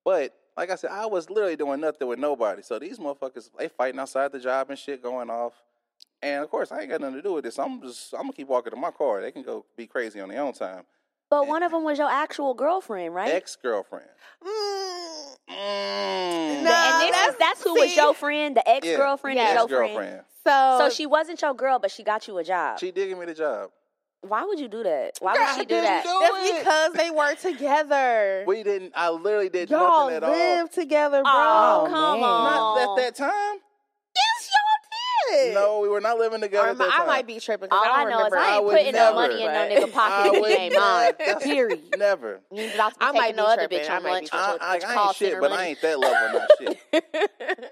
[0.03, 2.61] but like I said, I was literally doing nothing with nobody.
[2.61, 5.53] So these motherfuckers, they fighting outside the job and shit going off.
[6.21, 7.59] And of course, I ain't got nothing to do with this.
[7.59, 9.21] I'm just, I'm gonna keep walking to my car.
[9.21, 10.83] They can go be crazy on their own time.
[11.29, 13.31] But one of them was your actual girlfriend, right?
[13.33, 14.05] Ex girlfriend.
[14.45, 15.53] Mm, Mm.
[15.53, 19.49] and No, this that's- is, that's who was your friend, the ex girlfriend Yeah.
[19.63, 19.93] is your Ex friend.
[19.93, 20.25] girlfriend.
[20.45, 22.79] so So she wasn't your girl, but she got you a job.
[22.79, 23.71] She did give me the job.
[24.27, 25.17] Why would you do that?
[25.19, 26.03] Why would she do didn't that?
[26.03, 26.59] do that's it.
[26.59, 28.43] because they were together.
[28.47, 28.93] We didn't.
[28.95, 30.29] I literally did Y'all nothing at all.
[30.33, 31.31] Y'all live together, bro.
[31.33, 32.23] Oh, Oh, come man.
[32.23, 32.73] on.
[32.75, 33.57] Not at that time.
[34.15, 35.53] Yes, y'all did.
[35.55, 37.69] No, we were not living together Or at that I might be tripping.
[37.69, 38.37] 'cause All I, I don't know is remember.
[38.37, 39.15] I I ain't would putting no never.
[39.15, 41.11] money in no nigga pocket if would ain't mine.
[41.27, 41.41] not.
[41.41, 41.83] Period.
[41.95, 42.41] Never.
[42.51, 43.79] You ain't about to be I might taking be no other tripping.
[43.79, 44.31] bitch I on might lunch.
[44.31, 45.51] be with I, I, I ain't shit, but.
[45.51, 46.77] I ain't that level, not shit.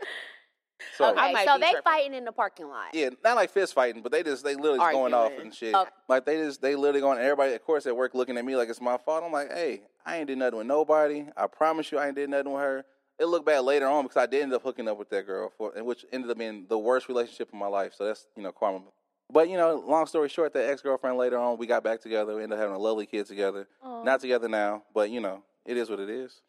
[1.01, 1.81] So I Okay, might so they tripping.
[1.83, 2.93] fighting in the parking lot.
[2.93, 5.73] yeah, not like fist fighting, but they just they literally just going off and shit.
[5.75, 5.89] Okay.
[6.07, 7.19] Like they just they literally going.
[7.19, 9.23] Everybody, of course, at work looking at me like it's my fault.
[9.25, 11.25] I'm like, hey, I ain't did nothing with nobody.
[11.35, 12.85] I promise you, I ain't did nothing with her.
[13.19, 15.51] It looked bad later on because I did end up hooking up with that girl,
[15.57, 17.93] for which ended up being the worst relationship in my life.
[17.95, 18.81] So that's you know karma.
[19.31, 22.35] But you know, long story short, that ex girlfriend later on, we got back together.
[22.35, 23.67] We ended up having a lovely kid together.
[23.83, 26.41] Not together now, but you know, it is what it is.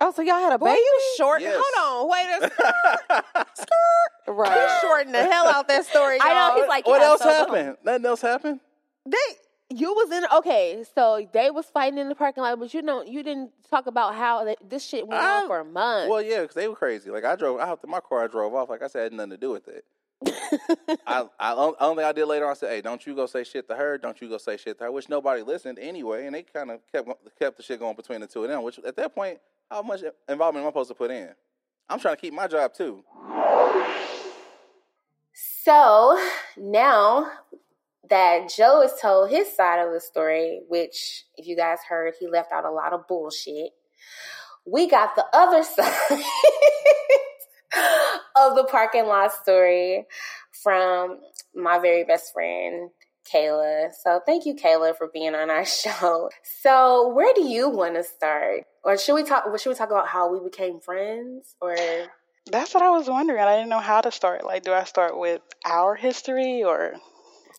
[0.00, 0.80] Oh, so y'all had a Boy, baby?
[0.80, 1.40] you short.
[1.42, 1.60] Yes.
[1.62, 3.44] Hold on, wait a
[4.26, 4.78] You Right.
[4.82, 6.26] shorten the hell out that story, y'all.
[6.26, 7.32] I know he's like, what yeah, else so go.
[7.34, 7.76] happened?
[7.84, 8.60] Nothing else happened.
[9.06, 9.16] they
[9.74, 13.02] you was in okay, so they was fighting in the parking lot, but you know
[13.02, 16.10] you didn't talk about how they, this shit went I- on for months.
[16.10, 17.10] Well, yeah, because they were crazy.
[17.10, 18.68] Like I drove, I hopped in my car, I drove off.
[18.68, 19.84] Like I said, it had nothing to do with it.
[21.06, 23.26] I, I, the only thing I did later on, I said, "Hey, don't you go
[23.26, 23.98] say shit to her.
[23.98, 26.80] Don't you go say shit to her." Which nobody listened anyway, and they kind of
[26.92, 27.08] kept
[27.40, 28.62] kept the shit going between the two of them.
[28.62, 29.38] Which at that point,
[29.72, 31.30] how much involvement am I supposed to put in?
[31.88, 33.02] I'm trying to keep my job too.
[35.34, 36.20] So
[36.58, 37.30] now
[38.10, 42.28] that Joe has told his side of the story, which if you guys heard, he
[42.28, 43.70] left out a lot of bullshit.
[44.66, 46.22] We got the other side
[48.36, 50.04] of the parking lot story
[50.62, 51.18] from
[51.54, 52.90] my very best friend,
[53.32, 53.88] Kayla.
[54.04, 56.28] So thank you, Kayla, for being on our show.
[56.60, 58.64] So where do you want to start?
[58.84, 61.54] Or should we talk should we talk about how we became friends?
[61.60, 61.76] Or
[62.50, 63.40] That's what I was wondering.
[63.40, 64.44] I didn't know how to start.
[64.44, 66.94] Like, do I start with our history or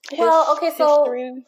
[0.09, 1.45] his Well, okay, so- history?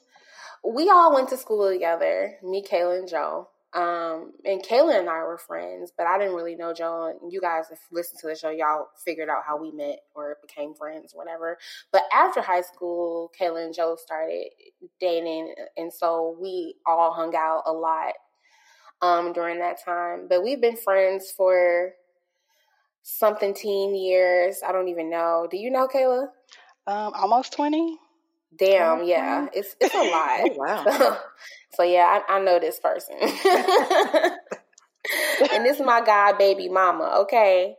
[0.63, 3.49] we all went to school together, me, Kayla, and Joe.
[3.73, 7.07] Um, and Kayla and I were friends, but I didn't really know Joe.
[7.21, 9.99] And you guys, if you listen to the show, y'all figured out how we met
[10.15, 11.57] or became friends, whatever.
[11.91, 14.45] But after high school, Kayla and Joe started
[15.01, 18.13] dating, and so we all hung out a lot
[19.05, 20.27] um, during that time.
[20.29, 21.93] But we've been friends for
[23.03, 24.61] something teen years.
[24.67, 25.47] I don't even know.
[25.49, 26.27] Do you know Kayla?
[26.87, 27.97] Um, almost 20?
[28.57, 29.09] Damn, Okay.
[29.09, 30.39] yeah, it's it's a lot.
[30.41, 30.83] Oh, wow.
[30.87, 31.17] So,
[31.75, 33.31] so yeah, I, I know this person, and
[35.65, 37.15] this is my god baby mama.
[37.23, 37.75] Okay,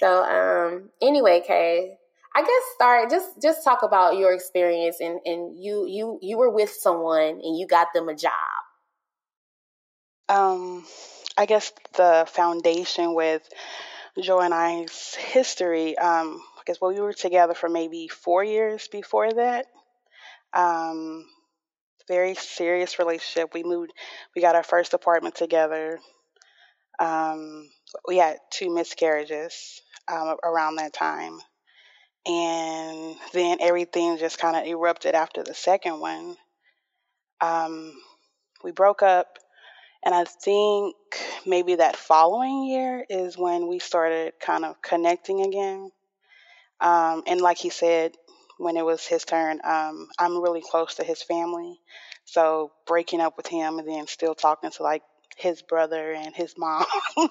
[0.00, 1.98] so um, anyway, Kay,
[2.34, 6.50] I guess start just just talk about your experience and and you you you were
[6.50, 8.32] with someone and you got them a job.
[10.28, 10.84] Um,
[11.36, 13.48] I guess the foundation with
[14.20, 18.88] Joe and I's history, um, I guess well, we were together for maybe four years
[18.88, 19.66] before that.
[20.52, 21.26] Um,
[22.08, 23.54] very serious relationship.
[23.54, 23.92] We moved,
[24.34, 25.98] we got our first apartment together.
[26.98, 27.68] Um,
[28.06, 31.38] we had two miscarriages um, around that time.
[32.26, 36.36] And then everything just kind of erupted after the second one.
[37.40, 37.94] Um,
[38.64, 39.38] we broke up.
[40.04, 40.96] And I think
[41.46, 45.90] maybe that following year is when we started kind of connecting again.
[46.80, 48.12] Um, and like he said,
[48.58, 51.78] when it was his turn, um, I'm really close to his family.
[52.24, 55.02] So breaking up with him and then still talking to like
[55.36, 56.84] his brother and his mom,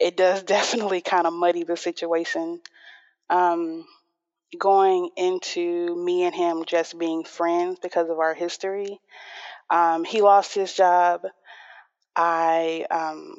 [0.00, 2.60] it does definitely kind of muddy the situation.
[3.30, 3.86] Um,
[4.58, 9.00] going into me and him just being friends because of our history,
[9.70, 11.22] um, he lost his job.
[12.16, 13.36] I um,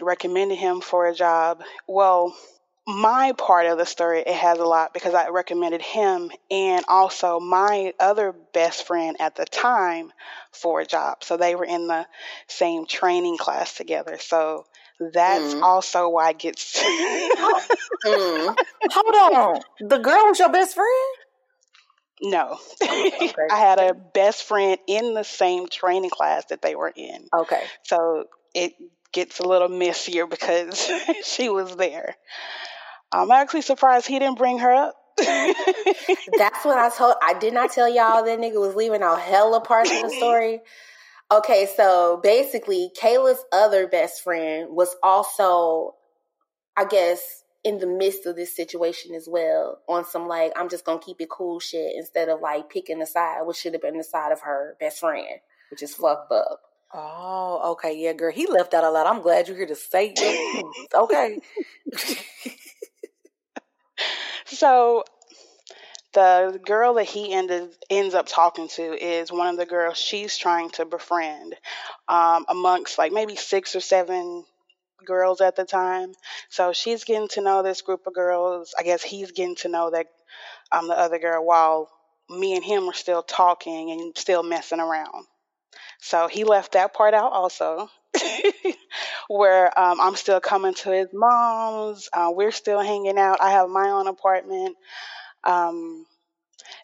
[0.00, 1.62] recommended him for a job.
[1.88, 2.36] Well,
[2.86, 7.40] my part of the story it has a lot because I recommended him and also
[7.40, 10.12] my other best friend at the time
[10.52, 11.24] for a job.
[11.24, 12.06] So they were in the
[12.48, 14.18] same training class together.
[14.18, 14.66] So
[15.00, 15.62] that's Mhm.
[15.62, 16.82] also why it gets
[18.04, 18.56] Mm.
[18.90, 19.88] Hold on.
[19.88, 21.16] The girl was your best friend?
[22.22, 22.58] No.
[22.82, 23.32] Okay.
[23.50, 27.26] I had a best friend in the same training class that they were in.
[27.34, 27.62] Okay.
[27.82, 28.74] So it
[29.12, 30.90] gets a little messier because
[31.24, 32.14] she was there.
[33.12, 34.94] I'm actually surprised he didn't bring her up.
[35.18, 37.16] That's what I told.
[37.22, 40.60] I did not tell y'all that nigga was leaving out hella parts of the story.
[41.30, 45.94] Okay, so basically, Kayla's other best friend was also,
[46.76, 49.80] I guess, in the midst of this situation as well.
[49.88, 53.06] On some like, I'm just gonna keep it cool shit instead of like picking the
[53.06, 55.40] side, which should have been the side of her best friend,
[55.70, 56.60] which is fucked up.
[56.94, 58.32] Oh, okay, yeah, girl.
[58.32, 59.06] He left out a lot.
[59.06, 60.66] I'm glad you're here to say it.
[60.94, 61.40] okay.
[64.44, 65.04] so
[66.12, 70.36] the girl that he ended ends up talking to is one of the girls she's
[70.36, 71.54] trying to befriend
[72.08, 74.44] um, amongst like maybe six or seven
[75.04, 76.12] girls at the time.
[76.50, 78.74] So she's getting to know this group of girls.
[78.78, 80.06] I guess he's getting to know that
[80.70, 81.88] um, the other girl while
[82.30, 85.26] me and him are still talking and still messing around.
[86.00, 87.88] So he left that part out also.
[89.28, 92.08] where um, I'm still coming to his mom's.
[92.12, 93.38] Uh, we're still hanging out.
[93.40, 94.76] I have my own apartment.
[95.44, 96.06] Um,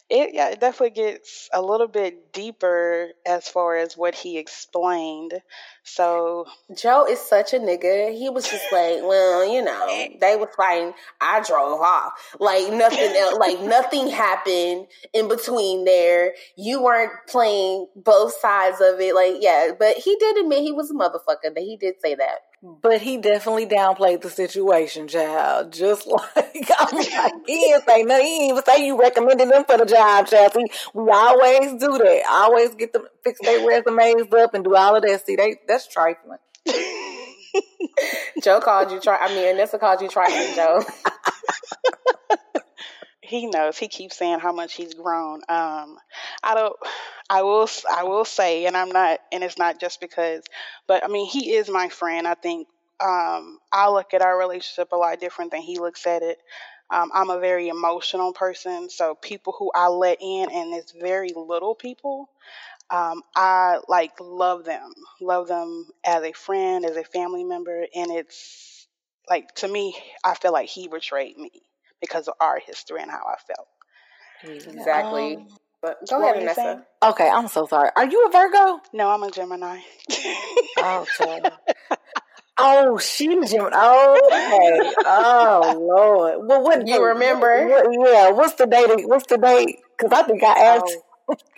[0.09, 5.33] it yeah, it definitely gets a little bit deeper as far as what he explained.
[5.83, 6.45] So
[6.75, 8.17] Joe is such a nigga.
[8.17, 9.87] He was just like, well, you know,
[10.19, 10.93] they was fighting.
[11.21, 12.13] I drove off.
[12.39, 13.37] Like nothing else.
[13.37, 16.33] Like nothing happened in between there.
[16.57, 19.13] You weren't playing both sides of it.
[19.13, 21.53] Like yeah, but he did admit he was a motherfucker.
[21.53, 22.39] That he did say that.
[22.61, 25.71] But he definitely downplayed the situation, child.
[25.71, 26.05] Just
[26.35, 28.25] like I'm like, he didn't say nothing.
[28.25, 30.53] He didn't even say you recommended them for the job, child.
[30.53, 32.23] See, we always do that.
[32.29, 35.25] Always get them fix their resumes up and do all of that.
[35.25, 36.39] See, they that's trifling.
[38.43, 38.99] Joe called you.
[38.99, 39.17] Try.
[39.17, 40.83] I mean, Annessa called you trifling, Joe.
[43.29, 43.77] he knows.
[43.77, 45.41] He keeps saying how much he's grown.
[45.47, 45.97] Um,
[46.43, 46.75] I don't.
[47.29, 47.69] I will.
[47.95, 49.19] I will say, and I'm not.
[49.31, 50.43] And it's not just because,
[50.87, 52.27] but I mean, he is my friend.
[52.27, 52.67] I think
[52.99, 56.39] um, I look at our relationship a lot different than he looks at it.
[56.89, 61.29] Um, I'm a very emotional person, so people who I let in, and it's very
[61.35, 62.29] little people.
[62.89, 68.11] Um, I like love them, love them as a friend, as a family member, and
[68.11, 68.87] it's
[69.29, 71.51] like to me, I feel like he betrayed me
[72.01, 73.67] because of our history and how I felt.
[74.43, 75.35] Exactly.
[75.37, 75.47] Um,
[75.81, 76.85] but go ahead, Vanessa.
[77.03, 77.89] Okay, I'm so sorry.
[77.95, 78.81] Are you a Virgo?
[78.93, 79.79] No, I'm a Gemini.
[80.77, 81.05] oh,
[82.57, 83.77] oh, she's Gemini.
[83.77, 84.91] Okay.
[85.05, 86.47] Oh Lord.
[86.47, 87.67] Well, what you remember?
[87.67, 88.31] What, yeah.
[88.31, 89.07] What's the date?
[89.07, 89.77] What's the date?
[89.97, 90.83] Because I think I asked.
[90.87, 91.08] Oh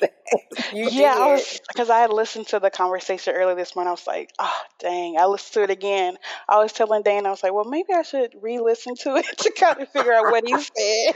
[0.74, 3.90] yeah, because I, I, had listened to the conversation earlier this morning.
[3.90, 5.18] I was like, oh, dang.
[5.18, 6.18] I listened to it again.
[6.48, 9.26] I was telling Dan, I was like, well, maybe I should re listen to it
[9.38, 11.16] to kind of figure out what he said.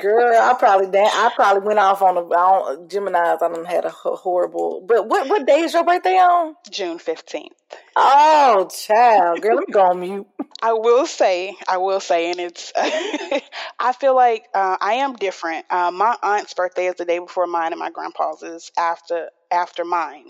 [0.00, 3.42] Girl, I probably I probably went off on a Gemini's.
[3.42, 4.84] I done had a horrible.
[4.86, 6.54] But what, what day is your birthday on?
[6.70, 7.48] June 15th.
[7.96, 9.42] Oh, child.
[9.42, 10.26] Girl, let me go on mute.
[10.60, 15.66] I will say, I will say, and it's, I feel like uh, I am different.
[15.70, 19.84] Uh, my aunt's birthday is the day before mine, and my grandpa's is after after
[19.84, 20.26] mine.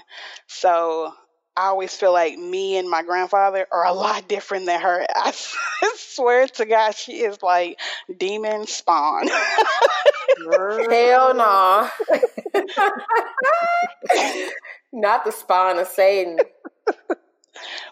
[0.46, 1.12] So
[1.56, 5.06] I always feel like me and my grandfather are a lot different than her.
[5.14, 5.32] I
[5.96, 7.78] swear to God, she is like
[8.16, 9.28] demon spawn.
[9.28, 11.88] Hell no.
[14.92, 16.38] Not the spawn of Satan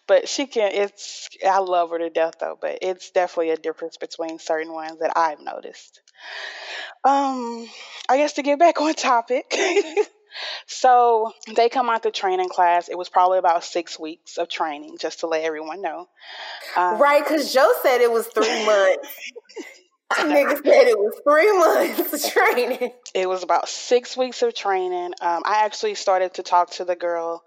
[0.06, 3.96] but she can it's i love her to death though but it's definitely a difference
[3.96, 6.00] between certain ones that i've noticed.
[7.04, 7.68] Um
[8.08, 9.56] i guess to get back on topic.
[10.66, 12.88] So they come out the training class.
[12.88, 16.08] It was probably about six weeks of training just to let everyone know.
[16.76, 19.08] Um, right because joe said it was three months.
[20.12, 22.92] Nigga said it was three months of training.
[23.12, 25.14] It was about six weeks of training.
[25.20, 27.42] Um, I actually started to talk to the girl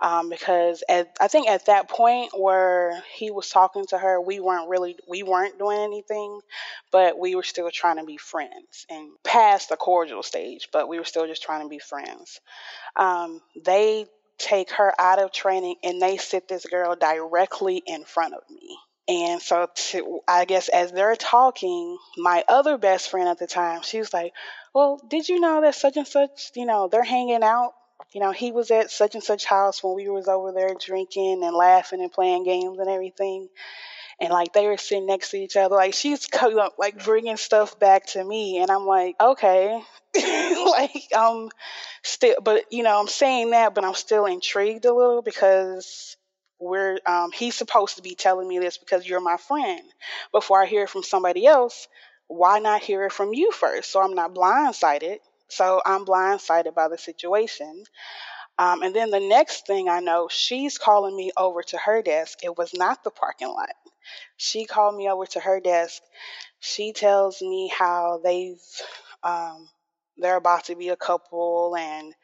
[0.00, 4.40] um, because at, I think at that point where he was talking to her, we
[4.40, 6.40] weren't really we weren't doing anything,
[6.90, 10.98] but we were still trying to be friends and past the cordial stage, but we
[10.98, 12.40] were still just trying to be friends.
[12.96, 14.06] Um, they
[14.38, 18.78] take her out of training and they sit this girl directly in front of me.
[19.06, 23.82] And so, to, I guess as they're talking, my other best friend at the time,
[23.82, 24.32] she was like,
[24.72, 27.74] "Well, did you know that such and such, you know, they're hanging out
[28.12, 31.42] you know, he was at such and such house when we was over there drinking
[31.44, 33.48] and laughing and playing games and everything.
[34.20, 36.28] And like they were sitting next to each other, like she's
[36.78, 39.82] like bringing stuff back to me, and I'm like, okay,
[40.16, 41.48] like I'm
[42.02, 46.16] still, but you know, I'm saying that, but I'm still intrigued a little because
[46.58, 49.82] we're um, he's supposed to be telling me this because you're my friend.
[50.32, 51.88] Before I hear it from somebody else,
[52.28, 53.90] why not hear it from you first?
[53.90, 55.18] So I'm not blindsided
[55.50, 57.84] so I'm blindsided by the situation.
[58.58, 62.40] Um, and then the next thing I know, she's calling me over to her desk.
[62.44, 63.70] It was not the parking lot.
[64.36, 66.02] She called me over to her desk.
[66.60, 68.60] She tells me how they've
[69.22, 69.68] um,
[70.20, 72.14] they're about to be a couple and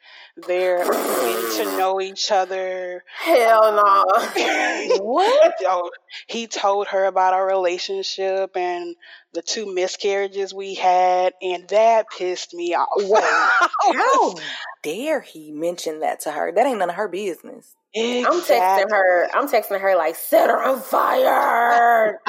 [0.47, 3.03] they're getting to know each other.
[3.23, 4.05] Hell no.
[5.03, 5.53] what?
[5.65, 5.89] Oh,
[6.27, 8.95] he told her about our relationship and
[9.33, 12.87] the two miscarriages we had, and that pissed me off.
[12.97, 13.49] Wow.
[13.93, 14.35] How
[14.83, 16.51] dare he mention that to her?
[16.53, 17.75] That ain't none of her business.
[17.93, 18.25] Exactly.
[18.25, 19.29] I'm texting her.
[19.33, 22.19] I'm texting her like, set her on fire.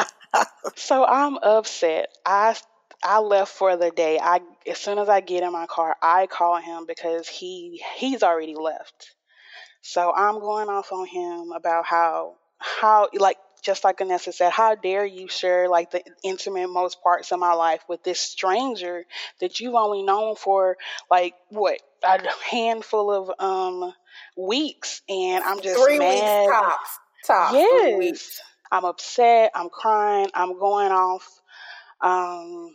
[0.77, 2.09] so I'm upset.
[2.25, 2.57] I
[3.03, 4.19] I left for the day.
[4.21, 8.23] I as soon as I get in my car, I call him because he he's
[8.23, 9.15] already left.
[9.83, 14.75] So I'm going off on him about how how like just like Annessa said, how
[14.75, 19.05] dare you share like the intimate most parts of my life with this stranger
[19.41, 20.77] that you've only known for
[21.11, 22.21] like what a
[22.51, 23.93] handful of um
[24.37, 26.09] weeks, and I'm just three mad.
[26.09, 26.99] weeks tops.
[27.27, 27.55] Tops.
[27.55, 28.41] Yes,
[28.71, 29.53] I'm upset.
[29.55, 30.31] I'm crying.
[30.35, 31.41] I'm going off.
[32.01, 32.75] Um,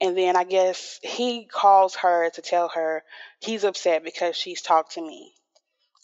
[0.00, 3.02] and then I guess he calls her to tell her
[3.40, 5.32] he's upset because she's talked to me.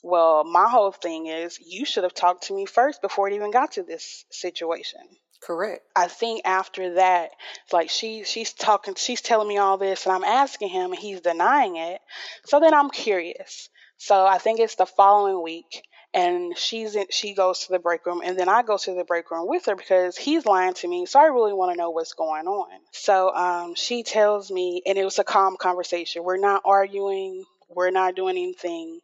[0.03, 3.51] Well, my whole thing is you should have talked to me first before it even
[3.51, 5.01] got to this situation.
[5.43, 5.83] Correct.
[5.95, 7.31] I think after that,
[7.73, 11.21] like she she's talking, she's telling me all this, and I'm asking him, and he's
[11.21, 12.01] denying it.
[12.45, 13.69] So then I'm curious.
[13.99, 15.83] So I think it's the following week,
[16.17, 19.05] and she's in, she goes to the break room, and then I go to the
[19.05, 21.05] break room with her because he's lying to me.
[21.05, 22.71] So I really want to know what's going on.
[22.91, 26.25] So um, she tells me, and it was a calm conversation.
[26.25, 27.45] We're not arguing.
[27.69, 29.01] We're not doing anything,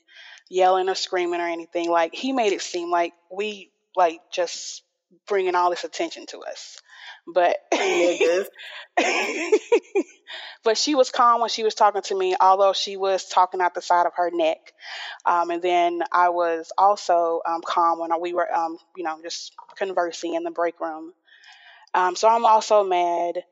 [0.48, 1.90] yelling or screaming or anything.
[1.90, 4.82] Like he made it seem like we like just
[5.26, 6.78] bringing all this attention to us.
[7.26, 7.56] But
[10.64, 13.74] but she was calm when she was talking to me, although she was talking out
[13.74, 14.72] the side of her neck.
[15.24, 19.52] Um, and then I was also um, calm when we were, um, you know, just
[19.76, 21.12] conversing in the break room.
[21.94, 23.44] Um, so I'm also mad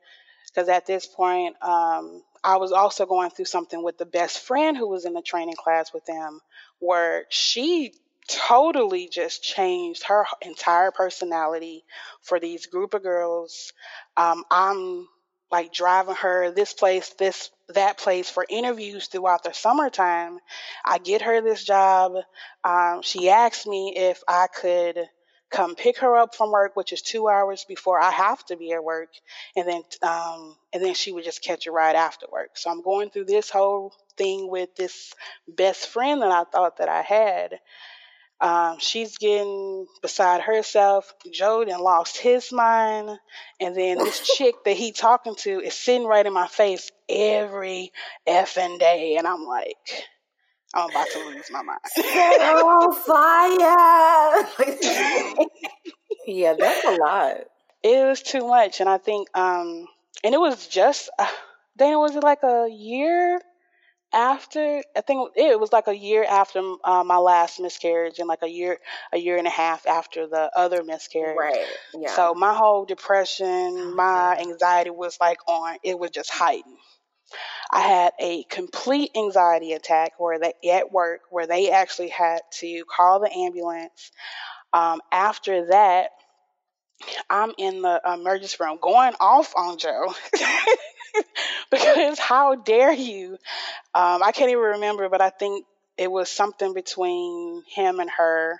[0.47, 4.75] because at this point, um, I was also going through something with the best friend
[4.75, 6.41] who was in the training class with them,
[6.79, 7.93] where she
[8.33, 11.83] totally just changed her entire personality
[12.21, 13.73] for these group of girls.
[14.17, 15.07] Um, I'm
[15.51, 20.39] like driving her this place, this that place for interviews throughout the summertime.
[20.83, 22.13] I get her this job.
[22.63, 24.99] Um, she asked me if I could
[25.51, 28.71] come pick her up from work, which is two hours before I have to be
[28.71, 29.09] at work,
[29.55, 32.51] and then um, and then she would just catch a ride after work.
[32.57, 35.13] So I'm going through this whole thing with this
[35.47, 37.59] best friend that I thought that I had.
[38.41, 41.13] Um, she's getting beside herself.
[41.23, 43.19] Then lost his mind.
[43.59, 47.91] And then this chick that he talking to is sitting right in my face every
[48.27, 49.15] effing day.
[49.17, 49.77] And I'm like,
[50.73, 51.79] I'm about to lose my mind.
[51.85, 54.47] Set on fire.
[56.27, 57.37] yeah, that's a lot.
[57.83, 58.79] It was too much.
[58.79, 59.85] And I think, um,
[60.23, 61.27] and it was just, uh,
[61.77, 63.39] Dana, was it like a year
[64.13, 68.43] after I think it was like a year after uh, my last miscarriage and like
[68.43, 68.77] a year
[69.13, 71.37] a year and a half after the other miscarriage.
[71.37, 71.65] Right.
[71.93, 72.13] Yeah.
[72.15, 76.77] So my whole depression, my anxiety was like on it was just heightened.
[77.71, 82.83] I had a complete anxiety attack where they at work where they actually had to
[82.85, 84.11] call the ambulance.
[84.73, 86.11] Um, after that,
[87.29, 90.13] I'm in the emergency room going off on Joe.
[91.71, 93.37] because how dare you?
[93.93, 95.65] Um, I can't even remember, but I think
[95.97, 98.59] it was something between him and her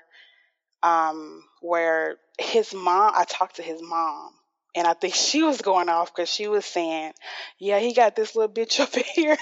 [0.83, 4.31] um, where his mom, I talked to his mom.
[4.75, 7.13] And I think she was going off because she was saying,
[7.59, 9.37] Yeah, he got this little bitch up here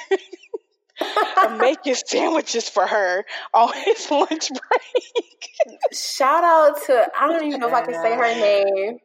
[1.60, 5.80] making sandwiches for her on his lunch break.
[5.94, 9.00] shout out to, I don't even know if I can say her name,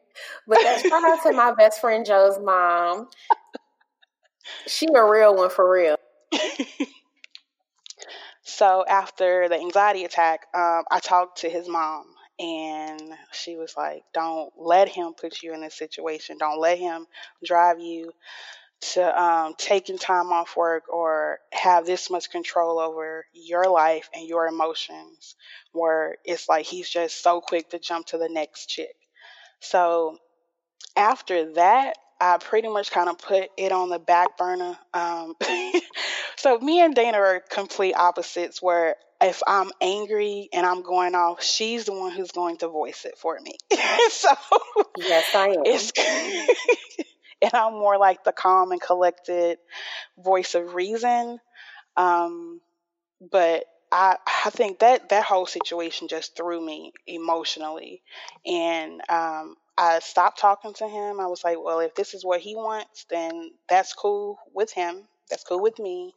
[0.47, 3.07] but that, shout out to my best friend Joe's mom.
[4.67, 5.97] She a real one for real.
[8.43, 12.05] so after the anxiety attack, um, I talked to his mom,
[12.39, 16.37] and she was like, "Don't let him put you in this situation.
[16.37, 17.07] Don't let him
[17.43, 18.11] drive you
[18.81, 24.27] to um, taking time off work or have this much control over your life and
[24.27, 25.35] your emotions,
[25.71, 28.95] where it's like he's just so quick to jump to the next chick."
[29.59, 30.17] So
[30.95, 34.77] after that, I pretty much kind of put it on the back burner.
[34.93, 35.35] Um,
[36.37, 38.61] so me and Dana are complete opposites.
[38.61, 43.05] Where if I'm angry and I'm going off, she's the one who's going to voice
[43.05, 43.55] it for me.
[44.09, 44.29] so
[44.97, 45.63] yes, I am.
[45.65, 45.91] It's,
[47.41, 49.57] and I'm more like the calm and collected
[50.17, 51.39] voice of reason.
[51.97, 52.61] Um,
[53.19, 58.01] but I I think that that whole situation just threw me emotionally,
[58.45, 61.19] and um, I stopped talking to him.
[61.19, 65.03] I was like, well, if this is what he wants, then that's cool with him.
[65.29, 66.13] That's cool with me.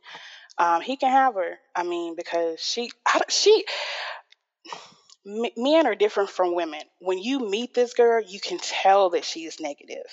[0.58, 1.58] Um, he can have her.
[1.74, 2.90] I mean, because she,
[3.28, 3.64] she,
[5.24, 6.82] men are different from women.
[7.00, 10.06] When you meet this girl, you can tell that she is negative.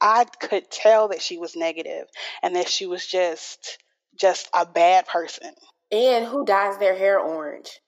[0.00, 2.06] I could tell that she was negative
[2.42, 3.78] and that she was just,
[4.18, 5.52] just a bad person.
[5.92, 7.80] And who dyes their hair orange?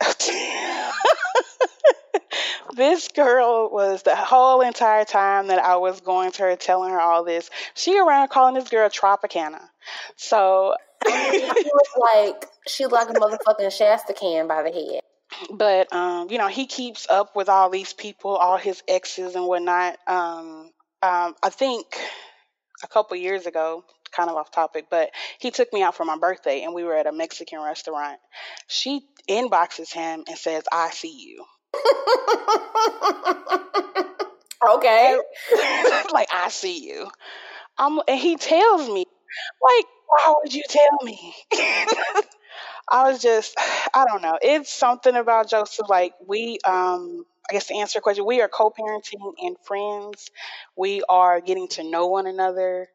[2.76, 7.00] this girl was the whole entire time that I was going to her, telling her
[7.00, 7.50] all this.
[7.74, 9.60] She around calling this girl Tropicana.
[10.16, 10.74] So
[11.06, 15.00] she was like she like a motherfucking Shasta can by the head.
[15.52, 19.46] But um, you know, he keeps up with all these people, all his exes and
[19.46, 19.96] whatnot.
[20.06, 20.70] Um,
[21.02, 21.86] um, I think
[22.82, 26.16] a couple years ago, kind of off topic, but he took me out for my
[26.16, 28.18] birthday and we were at a Mexican restaurant.
[28.66, 31.44] She inboxes him and says, I see you.
[34.76, 35.18] okay.
[36.12, 37.08] like, I see you.
[37.78, 39.04] I'm, and he tells me,
[39.62, 41.34] like, why would you tell me?
[42.90, 43.54] I was just,
[43.94, 44.38] I don't know.
[44.40, 45.88] It's something about Joseph.
[45.88, 50.30] Like, we, um, I guess to answer your question, we are co parenting and friends.
[50.76, 52.88] We are getting to know one another.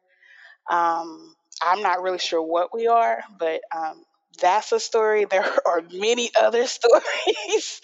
[0.70, 4.04] Um, I'm not really sure what we are, but um,
[4.40, 5.24] that's a story.
[5.24, 7.80] There are many other stories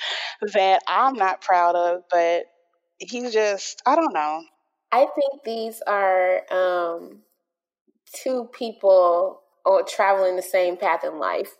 [0.55, 2.45] that I'm not proud of, but
[2.99, 4.43] he's just, I don't know.
[4.93, 7.21] I think these are um,
[8.13, 11.51] two people or traveling the same path in life.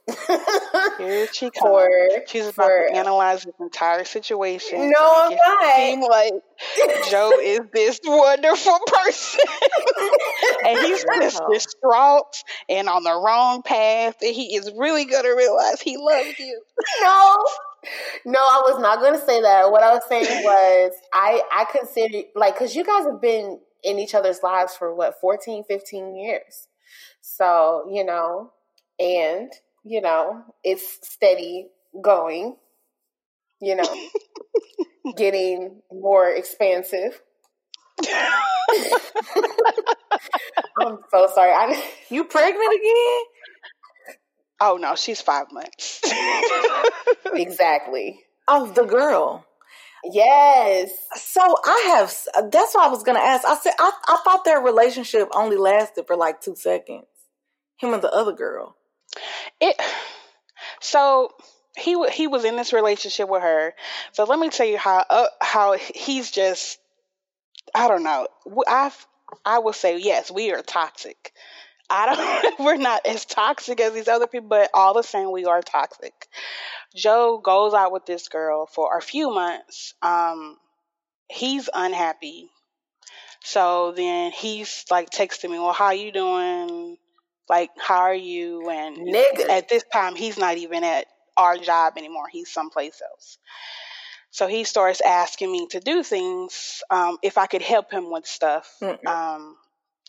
[0.99, 1.61] Here she comes.
[1.61, 1.89] For,
[2.27, 4.91] She's about for, to analyze this entire situation.
[4.91, 5.77] No, I'm not.
[5.77, 6.33] Seem like
[7.11, 9.41] Joe is this wonderful person,
[10.67, 12.37] and he's just distraught
[12.69, 16.63] and on the wrong path, and he is really gonna realize he loves you.
[17.03, 17.45] No.
[18.27, 19.71] No, I was not going to say that.
[19.71, 23.99] What I was saying was I I consider like cuz you guys have been in
[23.99, 26.69] each other's lives for what 14, 15 years.
[27.41, 28.53] So, you know,
[28.99, 29.51] and,
[29.83, 31.69] you know, it's steady
[32.03, 32.57] going,
[33.63, 34.09] you know,
[35.17, 37.19] getting more expansive.
[40.79, 41.53] I'm so sorry.
[41.53, 43.23] I, you pregnant again?
[44.61, 46.03] Oh no, she's five months.
[47.33, 48.21] exactly.
[48.49, 49.47] Oh, the girl.
[50.05, 50.91] Yes.
[51.17, 52.15] So I have.
[52.51, 53.47] That's what I was gonna ask.
[53.47, 57.07] I said I, I thought their relationship only lasted for like two seconds.
[57.81, 58.77] Him and the other girl.
[59.61, 59.77] It.
[60.81, 61.33] So
[61.77, 63.75] he he was in this relationship with her.
[64.13, 66.79] So let me tell you how uh, how he's just.
[67.75, 68.27] I don't know.
[68.67, 68.91] I
[69.45, 71.33] I will say yes, we are toxic.
[71.89, 72.59] I don't.
[72.65, 76.29] We're not as toxic as these other people, but all the same, we are toxic.
[76.95, 79.95] Joe goes out with this girl for a few months.
[80.03, 80.57] Um,
[81.29, 82.51] he's unhappy.
[83.43, 86.99] So then he's like texting me, "Well, how you doing?
[87.51, 89.51] Like, how are you?" And Nigga.
[89.51, 92.29] at this time, he's not even at our job anymore.
[92.31, 93.39] He's someplace else.
[94.31, 98.27] So he starts asking me to do things um, if I could help him with
[98.27, 98.81] stuff.
[99.07, 99.57] Um,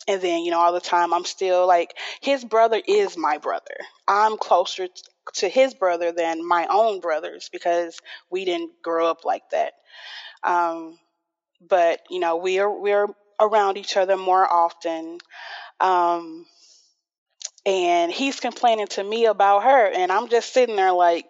[0.06, 3.76] and then, you know, all the time I'm still like, his brother is my brother.
[4.06, 4.88] I'm closer
[5.34, 7.98] to his brother than my own brothers because
[8.30, 9.72] we didn't grow up like that.
[10.44, 10.98] Um,
[11.60, 13.08] but, you know, we are, we're
[13.40, 15.18] around each other more often.
[15.80, 16.46] Um,
[17.64, 19.90] and he's complaining to me about her.
[19.92, 21.26] And I'm just sitting there like,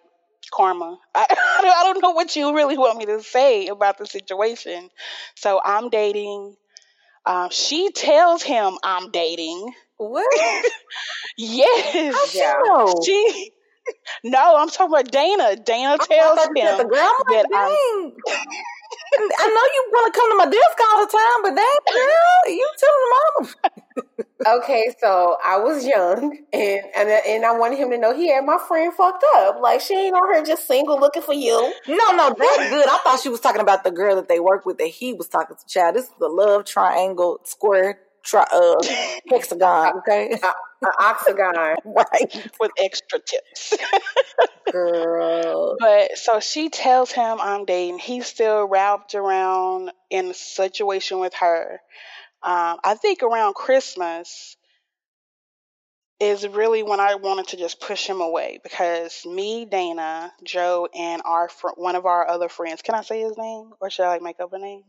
[0.51, 0.97] karma.
[1.15, 4.89] I, I don't know what you really want me to say about the situation.
[5.35, 6.55] So I'm dating
[7.25, 9.73] um, she tells him I'm dating.
[9.97, 10.37] What?
[11.37, 12.35] yes.
[12.35, 12.53] Yeah.
[12.61, 12.95] She, know?
[13.05, 13.51] she
[14.23, 15.55] No, I'm talking about Dana.
[15.55, 18.13] Dana tells him that I'm
[19.39, 22.53] I know you want to come to my desk all the time, but that girl,
[22.53, 24.57] you tell mama.
[24.57, 28.45] okay, so I was young, and, and and I wanted him to know he had
[28.45, 29.59] my friend fucked up.
[29.61, 31.73] Like she ain't on her just single looking for you.
[31.87, 32.87] No, no, that's good.
[32.87, 35.27] I thought she was talking about the girl that they work with that he was
[35.27, 35.65] talking to.
[35.67, 38.75] Child, this is the love triangle square tri- uh,
[39.29, 39.97] hexagon.
[39.99, 40.47] Okay, uh,
[40.85, 43.73] uh, octagon, right, with extra tips.
[44.71, 47.99] Girl, but so she tells him I'm dating.
[47.99, 51.79] He's still wrapped around in a situation with her.
[52.41, 54.57] Um, I think around Christmas
[56.19, 61.21] is really when I wanted to just push him away because me, Dana, Joe, and
[61.25, 62.81] our fr- one of our other friends.
[62.81, 64.83] Can I say his name, or should I make up a name?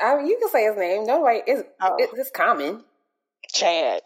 [0.00, 1.06] I mean, you can say his name.
[1.06, 1.42] No, way.
[1.46, 1.96] it's, oh.
[1.98, 2.84] it's common.
[3.52, 4.02] Chad.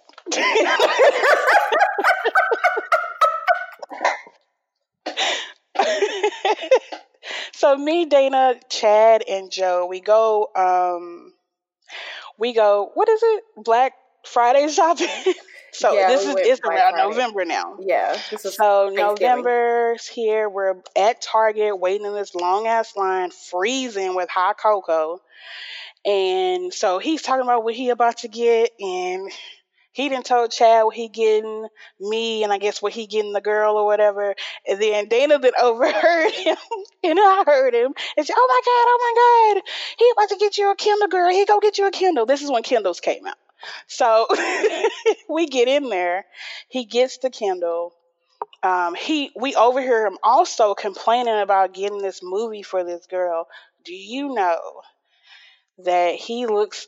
[7.55, 10.49] so me, Dana, Chad, and Joe, we go.
[10.57, 11.33] Um,
[12.39, 12.91] we go.
[12.95, 13.45] What is it?
[13.57, 13.93] Black
[14.25, 15.09] Friday shopping.
[15.77, 17.09] so yeah, this we is it's around Friday.
[17.09, 17.77] November now.
[17.81, 18.19] Yeah.
[18.39, 20.49] so November's here.
[20.49, 25.21] We're at Target waiting in this long ass line, freezing with hot cocoa.
[26.05, 29.31] And so he's talking about what he about to get, and
[29.97, 31.67] he didn't told Chad what he getting
[31.99, 34.35] me and I guess what he getting the girl or whatever.
[34.69, 36.57] And then Dana then overheard him
[37.03, 39.63] and I heard him and said, Oh my God, oh my God,
[39.99, 41.31] he about to get you a Kindle girl.
[41.31, 42.27] He go get you a Kindle.
[42.27, 43.37] This is when Kindles came out.
[43.87, 44.27] So
[45.29, 46.25] we get in there.
[46.69, 47.95] He gets the Kindle.
[48.63, 53.49] Um, he we overhear him also complaining about getting this movie for this girl.
[53.85, 54.83] Do you know
[55.79, 56.87] that he looks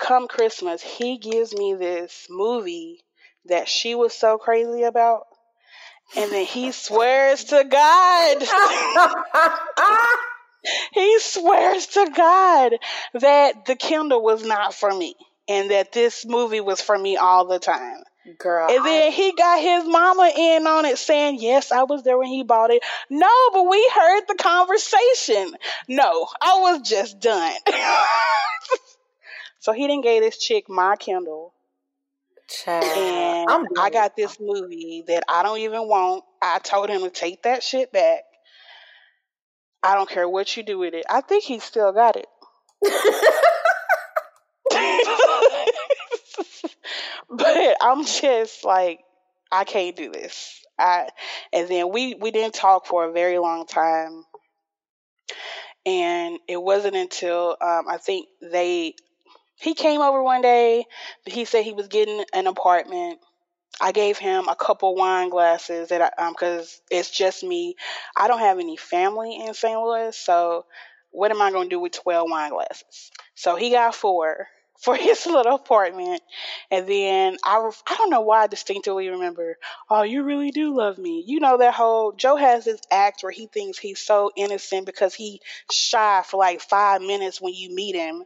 [0.00, 3.04] come Christmas, he gives me this movie
[3.44, 5.26] that she was so crazy about.
[6.16, 8.38] And then he swears to God.
[10.92, 12.72] he swears to God
[13.14, 15.14] that the Kindle was not for me
[15.50, 18.02] and that this movie was for me all the time.
[18.38, 18.70] Girl.
[18.70, 22.28] And then he got his mama in on it saying, Yes, I was there when
[22.28, 22.82] he bought it.
[23.10, 25.56] No, but we heard the conversation.
[25.88, 27.52] No, I was just done.
[29.62, 31.52] So he didn't gave this chick my Kindle.
[32.48, 32.84] Child.
[32.84, 36.24] And I'm I got this movie that I don't even want.
[36.40, 38.22] I told him to take that shit back.
[39.82, 41.04] I don't care what you do with it.
[41.10, 42.26] I think he still got it.
[47.36, 49.00] but I'm just like,
[49.52, 50.64] I can't do this.
[50.78, 51.08] I
[51.52, 54.24] and then we we didn't talk for a very long time.
[55.86, 58.94] And it wasn't until um, I think they
[59.56, 60.84] he came over one day.
[61.24, 63.20] He said he was getting an apartment.
[63.80, 67.76] I gave him a couple wine glasses that I, um, cause it's just me.
[68.16, 69.80] I don't have any family in St.
[69.80, 70.66] Louis, so
[71.12, 73.10] what am I going to do with 12 wine glasses?
[73.34, 74.48] So he got four
[74.80, 76.22] for his little apartment.
[76.70, 79.56] And then I, I don't know why I distinctly remember,
[79.88, 81.22] oh, you really do love me.
[81.26, 85.14] You know, that whole, Joe has this act where he thinks he's so innocent because
[85.14, 88.24] he shy for like five minutes when you meet him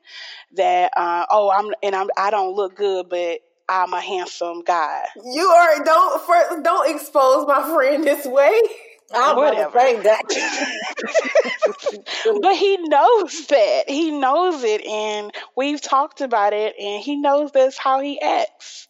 [0.55, 5.05] that, uh, oh, I'm, and I'm, I don't look good, but I'm a handsome guy.
[5.25, 8.53] You are, don't, for, don't expose my friend this way.
[9.13, 9.71] I'm Whatever.
[9.71, 10.03] Whatever.
[10.05, 10.23] that.
[12.43, 13.85] but he knows that.
[13.89, 18.89] He knows it and we've talked about it and he knows that's how he acts.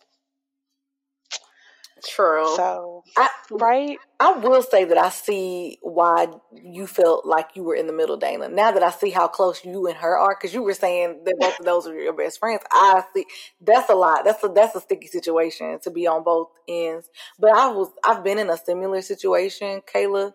[2.06, 2.54] True.
[2.56, 3.98] So, I, right?
[4.20, 8.16] I will say that I see why you felt like you were in the middle,
[8.16, 8.48] Dana.
[8.48, 11.36] Now that I see how close you and her are, because you were saying that
[11.38, 13.26] both of those are your best friends, I see
[13.60, 14.24] that's a lot.
[14.24, 17.08] That's a that's a sticky situation to be on both ends.
[17.38, 20.32] But I was I've been in a similar situation, Kayla.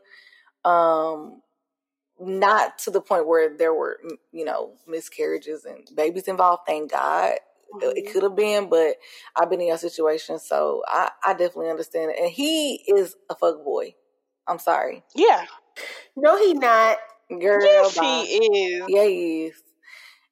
[0.66, 1.42] Um,
[2.20, 4.00] not to the point where there were
[4.32, 6.64] you know miscarriages and babies involved.
[6.68, 7.36] Thank God.
[7.82, 8.12] It mm-hmm.
[8.12, 8.96] could have been, but
[9.36, 12.18] I've been in your situation, so I, I definitely understand it.
[12.22, 13.96] And he is a fuck boy.
[14.48, 15.04] I'm sorry.
[15.16, 15.46] Yeah.
[16.16, 16.98] No, he not.
[17.30, 18.26] Girl, Yes, bye.
[18.28, 18.86] he is.
[18.88, 19.64] Yeah, he is.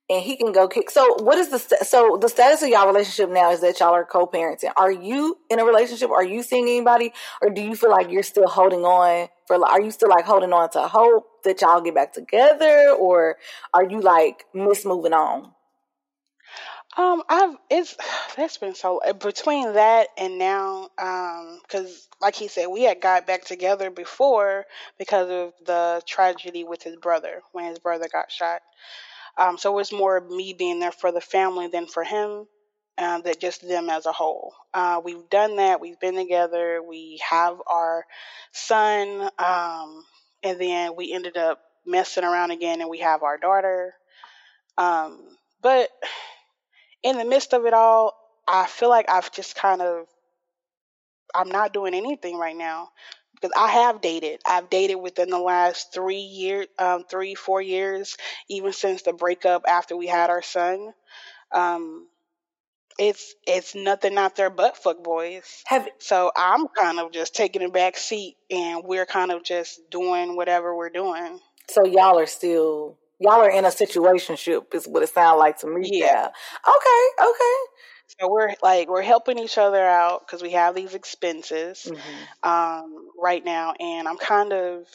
[0.09, 0.89] And he can go kick.
[0.89, 3.51] So, what is the sta- so the status of y'all relationship now?
[3.51, 4.71] Is that y'all are co-parenting?
[4.77, 6.09] Are you in a relationship?
[6.09, 7.11] Are you seeing anybody,
[7.41, 9.63] or do you feel like you're still holding on for?
[9.67, 13.35] Are you still like holding on to hope that y'all get back together, or
[13.73, 15.51] are you like miss moving on?
[16.97, 17.95] Um, I've it's
[18.37, 23.27] that's been so between that and now, um, because like he said, we had got
[23.27, 24.65] back together before
[24.97, 28.61] because of the tragedy with his brother when his brother got shot.
[29.37, 32.47] Um, so it was more me being there for the family than for him,
[32.97, 34.53] uh, that just them as a whole.
[34.73, 35.81] Uh, we've done that.
[35.81, 36.81] We've been together.
[36.87, 38.05] We have our
[38.53, 40.03] son, um,
[40.43, 43.93] and then we ended up messing around again, and we have our daughter.
[44.77, 45.89] Um, but
[47.03, 48.13] in the midst of it all,
[48.47, 50.05] I feel like I've just kind of
[51.35, 52.89] I'm not doing anything right now
[53.35, 54.41] because I have dated.
[54.47, 58.17] I've dated within the last three years, um, three four years,
[58.49, 60.93] even since the breakup after we had our son.
[61.51, 62.07] Um,
[62.97, 65.63] it's it's nothing out there but fuck boys.
[65.67, 69.79] Have So I'm kind of just taking a back seat, and we're kind of just
[69.91, 71.39] doing whatever we're doing.
[71.69, 75.67] so y'all are still y'all are in a situationship is what it sounds like to
[75.67, 75.89] me.
[75.91, 76.27] Yeah.
[76.27, 77.29] Okay.
[77.29, 77.55] Okay.
[78.19, 81.87] So we're like we're helping each other out because we have these expenses.
[81.91, 82.49] Mhm.
[82.49, 84.85] um, right now, and I'm kind of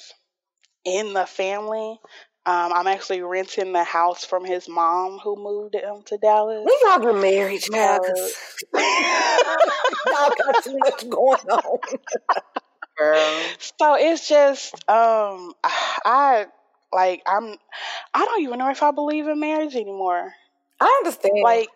[0.84, 1.98] in the family.
[2.44, 6.64] Um, I'm actually renting the house from his mom who moved him to Dallas.
[6.64, 8.34] When y'all get married, 'cause
[8.74, 11.78] y'all got too much going on.
[12.98, 13.42] Girl.
[13.78, 16.46] so it's just um, I
[16.92, 17.56] like I'm
[18.14, 20.32] I don't even know if I believe in marriage anymore.
[20.80, 21.42] I understand.
[21.42, 21.68] Like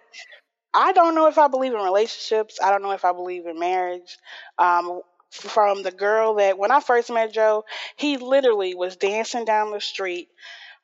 [0.75, 2.59] I don't know if I believe in relationships.
[2.63, 4.19] I don't know if I believe in marriage.
[4.59, 5.01] Um,
[5.31, 7.65] from the girl that when I first met Joe,
[7.97, 10.29] he literally was dancing down the street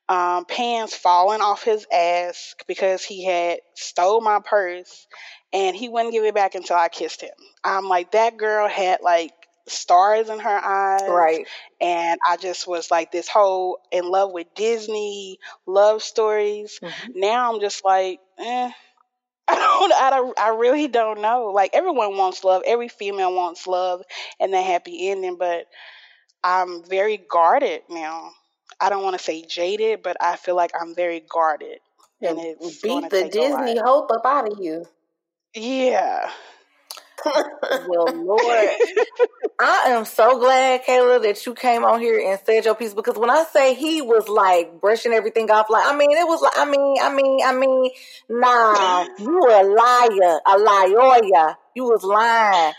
[0.09, 5.07] um, pants falling off his ass because he had stole my purse
[5.53, 7.31] and he wouldn't give it back until I kissed him.
[7.65, 9.33] I'm like, that girl had like
[9.69, 11.09] stars in her eyes.
[11.09, 11.47] Right.
[11.81, 16.81] And I just was like this whole in love with Disney love stories.
[16.83, 17.15] Mhm.
[17.17, 18.73] Now I'm just like, eh.
[19.49, 21.47] I don't, I don't, I really don't know.
[21.55, 22.63] Like everyone wants love.
[22.67, 24.03] Every female wants love
[24.41, 25.67] and that happy ending, but
[26.45, 28.33] I'm very guarded now.
[28.81, 31.79] I don't want to say jaded, but I feel like I'm very guarded.
[32.23, 33.61] And it's Beat the take a lot.
[33.65, 34.87] Disney hope up out of you.
[35.55, 36.31] Yeah.
[37.85, 38.69] Well, Lord,
[39.61, 43.17] I am so glad, Kayla, that you came on here and said your piece because
[43.17, 46.55] when I say he was like brushing everything off, like I mean, it was like
[46.57, 47.91] I mean, I mean, I mean,
[48.29, 52.75] nah, you were a liar, a liar, you was lying.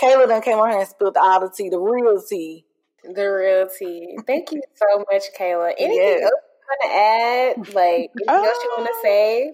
[0.00, 2.64] Kayla then came on here and spilled all the tea, the real tea.
[3.04, 4.18] The real tea.
[4.26, 5.72] Thank you so much, Kayla.
[5.78, 6.24] Anything Yeah.
[6.26, 7.74] else you want to add?
[7.74, 9.52] Like anything else you want to say?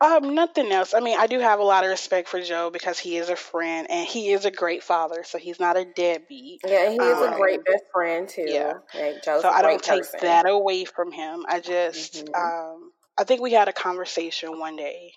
[0.00, 0.94] Um, nothing else.
[0.94, 3.36] I mean, I do have a lot of respect for Joe because he is a
[3.36, 6.62] friend and he is a great father, so he's not a deadbeat.
[6.66, 8.46] Yeah, he is a Um, great best friend too.
[8.46, 8.74] yeah.
[8.94, 10.20] Like Joe's so I don't take person.
[10.20, 11.44] that away from him.
[11.46, 12.34] I just, Mhm.
[12.34, 15.12] um, I think we had a conversation one day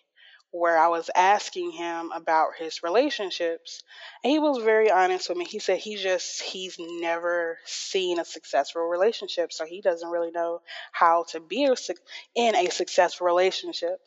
[0.51, 3.84] where I was asking him about his relationships,
[4.23, 5.45] and he was very honest with me.
[5.45, 10.59] He said he just he's never seen a successful relationship, so he doesn't really know
[10.91, 11.75] how to be a,
[12.36, 13.99] in a successful relationship.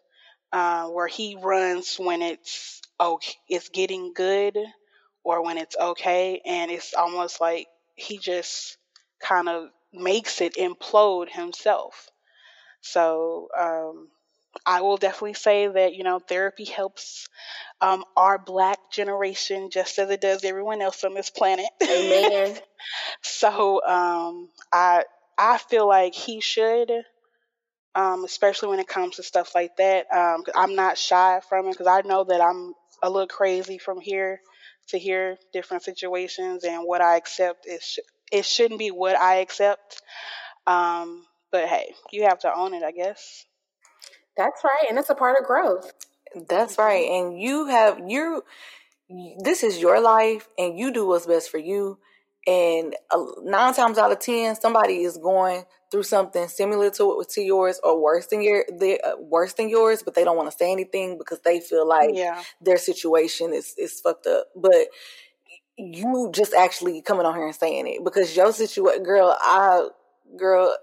[0.53, 4.57] Uh, where he runs when it's okay, it's getting good,
[5.25, 7.67] or when it's okay, and it's almost like
[7.97, 8.79] he just
[9.21, 12.09] kind of makes it implode himself.
[12.81, 14.09] So um,
[14.65, 17.29] I will definitely say that you know therapy helps
[17.81, 21.67] um, our Black generation just as it does everyone else on this planet.
[21.83, 22.57] Amen.
[23.23, 25.05] so um, I
[25.37, 26.91] I feel like he should,
[27.97, 30.07] um, especially when it comes to stuff like that.
[30.13, 33.79] Um, 'cause I'm not shy from it because I know that I'm a little crazy
[33.79, 34.41] from here
[34.89, 37.99] to here, different situations, and what I accept is sh-
[38.33, 40.03] it shouldn't be what I accept.
[40.67, 43.47] Um, but hey, you have to own it, I guess.
[44.37, 45.93] That's right, and it's a part of growth.
[46.49, 47.09] That's right.
[47.09, 48.45] And you have you
[49.39, 51.99] this is your life and you do what's best for you.
[52.47, 57.41] And uh, nine times out of ten, somebody is going through something similar to to
[57.43, 60.57] yours or worse than your the uh, worse than yours, but they don't want to
[60.57, 62.43] say anything because they feel like Yeah.
[62.61, 64.47] their situation is is fucked up.
[64.55, 64.89] But
[65.79, 69.89] you just actually coming on here and saying it because your situation, girl, I
[70.39, 70.75] girl,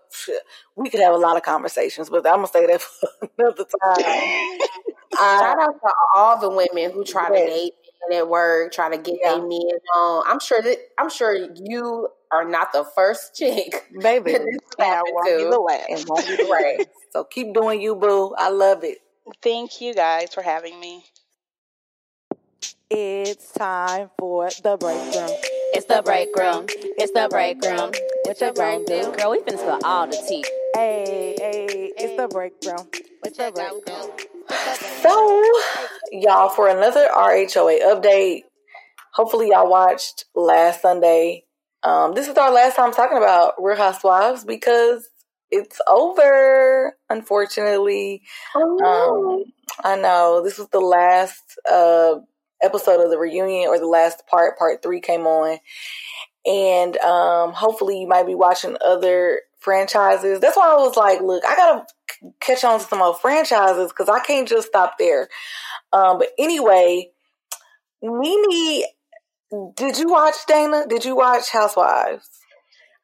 [0.76, 4.59] we could have a lot of conversations, but I'm gonna say that for another time.
[5.20, 7.74] Shout out to all the women who try to date
[8.10, 9.34] men at work, try to get Yeah.
[9.38, 9.62] their men
[9.95, 10.24] on.
[10.28, 14.43] I'm sure that I'm sure you are not the first chick baby, that
[14.80, 16.08] I won't be the last.
[16.10, 16.88] won't be the right.
[17.12, 18.34] So keep doing you, boo.
[18.38, 18.99] I love it.
[19.41, 21.06] Thank you guys for having me.
[22.89, 25.32] It's time for the break room.
[25.74, 26.68] It's the break room.
[26.97, 27.91] It's the break room.
[28.24, 29.12] What you gonna do?
[29.18, 30.45] Girl, we finna spill all the tea.
[30.76, 32.88] Hey, hey, it's the break room.
[33.22, 34.33] What you gonna do?
[34.50, 35.44] So,
[36.12, 38.41] y'all, for another RHOA update,
[39.14, 41.46] hopefully y'all watched last Sunday.
[41.84, 45.10] Um, this is our last time talking about Real Housewives because
[45.52, 48.22] it's over, unfortunately.
[48.56, 49.44] Um,
[49.84, 52.16] I know this was the last uh,
[52.62, 54.58] episode of the reunion, or the last part.
[54.58, 55.60] Part three came on,
[56.46, 60.39] and um, hopefully you might be watching other franchises.
[60.39, 61.86] That's why I was like, look, I gotta
[62.39, 65.30] catch on to some more franchises because I can't just stop there.
[65.91, 67.11] Um, but anyway,
[68.01, 68.84] Nene,
[69.76, 70.86] did you watch Dana?
[70.88, 72.30] Did you watch Housewives?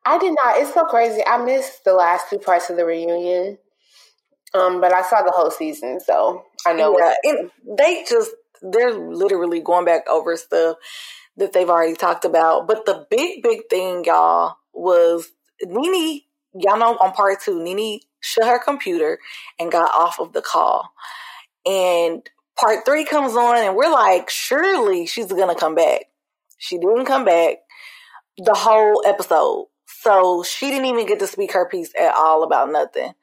[0.05, 0.57] I did not.
[0.57, 1.21] It's so crazy.
[1.25, 3.57] I missed the last two parts of the reunion.
[4.53, 8.31] Um, but I saw the whole season, so I know yeah, what and they just
[8.63, 10.77] they're literally going back over stuff
[11.37, 12.67] that they've already talked about.
[12.67, 15.29] But the big, big thing, y'all, was
[15.61, 16.21] Nene.
[16.59, 19.19] Y'all know on part two, Nene shut her computer
[19.59, 20.91] and got off of the call.
[21.65, 22.27] And
[22.59, 26.05] part three comes on, and we're like, surely she's gonna come back.
[26.57, 27.57] She didn't come back
[28.37, 29.67] the whole episode.
[29.85, 33.13] So she didn't even get to speak her piece at all about nothing.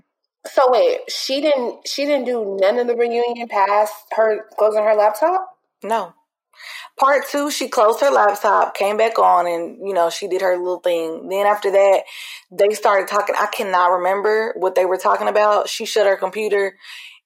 [0.46, 4.94] So wait, she didn't she didn't do none of the reunion past her closing her
[4.94, 5.56] laptop?
[5.82, 6.14] No.
[6.98, 10.56] Part two, she closed her laptop, came back on, and you know she did her
[10.56, 11.28] little thing.
[11.28, 12.02] Then after that,
[12.50, 13.34] they started talking.
[13.38, 15.68] I cannot remember what they were talking about.
[15.68, 16.76] She shut her computer,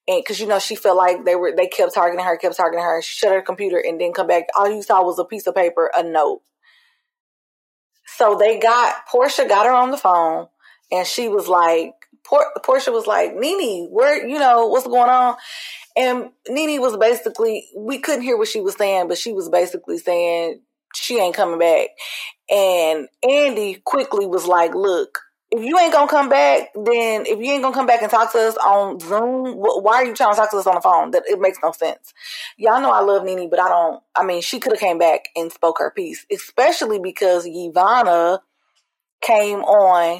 [0.07, 2.83] and because you know she felt like they were they kept targeting her, kept targeting
[2.83, 3.01] her.
[3.01, 4.47] She shut her computer and then come back.
[4.57, 6.41] All you saw was a piece of paper, a note.
[8.17, 10.47] So they got Porsha got her on the phone,
[10.91, 15.35] and she was like, Por- Porsha was like, Nene, where, you know, what's going on?
[15.95, 19.97] And Nene was basically, we couldn't hear what she was saying, but she was basically
[19.97, 20.61] saying
[20.95, 21.89] she ain't coming back.
[22.49, 25.19] And Andy quickly was like, look,
[25.51, 28.31] if you ain't gonna come back, then if you ain't gonna come back and talk
[28.31, 31.11] to us on Zoom, why are you trying to talk to us on the phone?
[31.11, 32.13] That it makes no sense.
[32.57, 34.01] Y'all know I love Nene, but I don't.
[34.15, 38.39] I mean, she could have came back and spoke her piece, especially because Yovanna
[39.21, 40.19] came on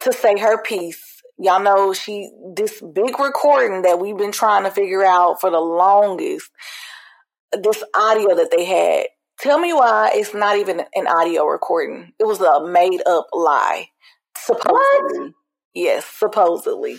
[0.00, 1.19] to say her piece.
[1.42, 5.58] Y'all know she this big recording that we've been trying to figure out for the
[5.58, 6.50] longest.
[7.52, 9.06] This audio that they had.
[9.40, 12.12] Tell me why it's not even an audio recording.
[12.18, 13.86] It was a made up lie.
[14.36, 15.18] Supposedly.
[15.18, 15.32] What?
[15.74, 16.98] Yes, supposedly.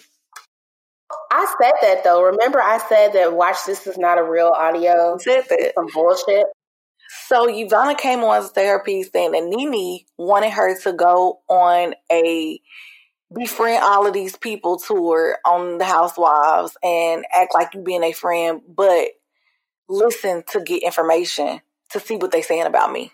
[1.31, 2.23] I said that though.
[2.23, 5.13] Remember, I said that watch this is not a real audio.
[5.13, 5.73] You said that.
[5.75, 6.47] Some bullshit.
[7.27, 11.41] So Yovanna came on to say her piece saying that Nene wanted her to go
[11.47, 12.59] on a
[13.33, 18.11] befriend all of these people tour on the Housewives and act like you being a
[18.11, 19.09] friend, but
[19.87, 21.61] listen to get information
[21.91, 23.11] to see what they saying about me.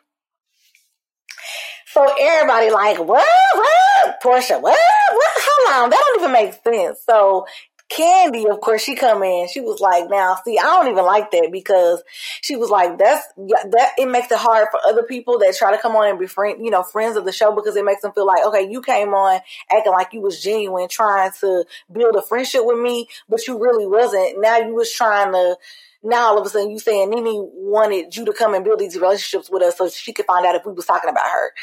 [1.88, 4.78] So everybody like, what, what, Porsha, what,
[5.12, 7.00] what, hold on, that don't even make sense.
[7.06, 7.46] So
[7.90, 9.48] Kandi, of course, she come in.
[9.48, 12.04] She was like, "Now, see, I don't even like that because
[12.42, 13.92] she was like, that's that.
[13.98, 16.64] It makes it hard for other people that try to come on and be friend,
[16.64, 19.14] you know, friends of the show because it makes them feel like, okay, you came
[19.14, 19.40] on
[19.72, 23.88] acting like you was genuine, trying to build a friendship with me, but you really
[23.88, 24.42] wasn't.
[24.42, 25.56] Now you was trying to."
[26.04, 28.96] Now all of a sudden you saying Nene wanted you to come and build these
[28.96, 31.54] relationships with us so she could find out if we was talking about her.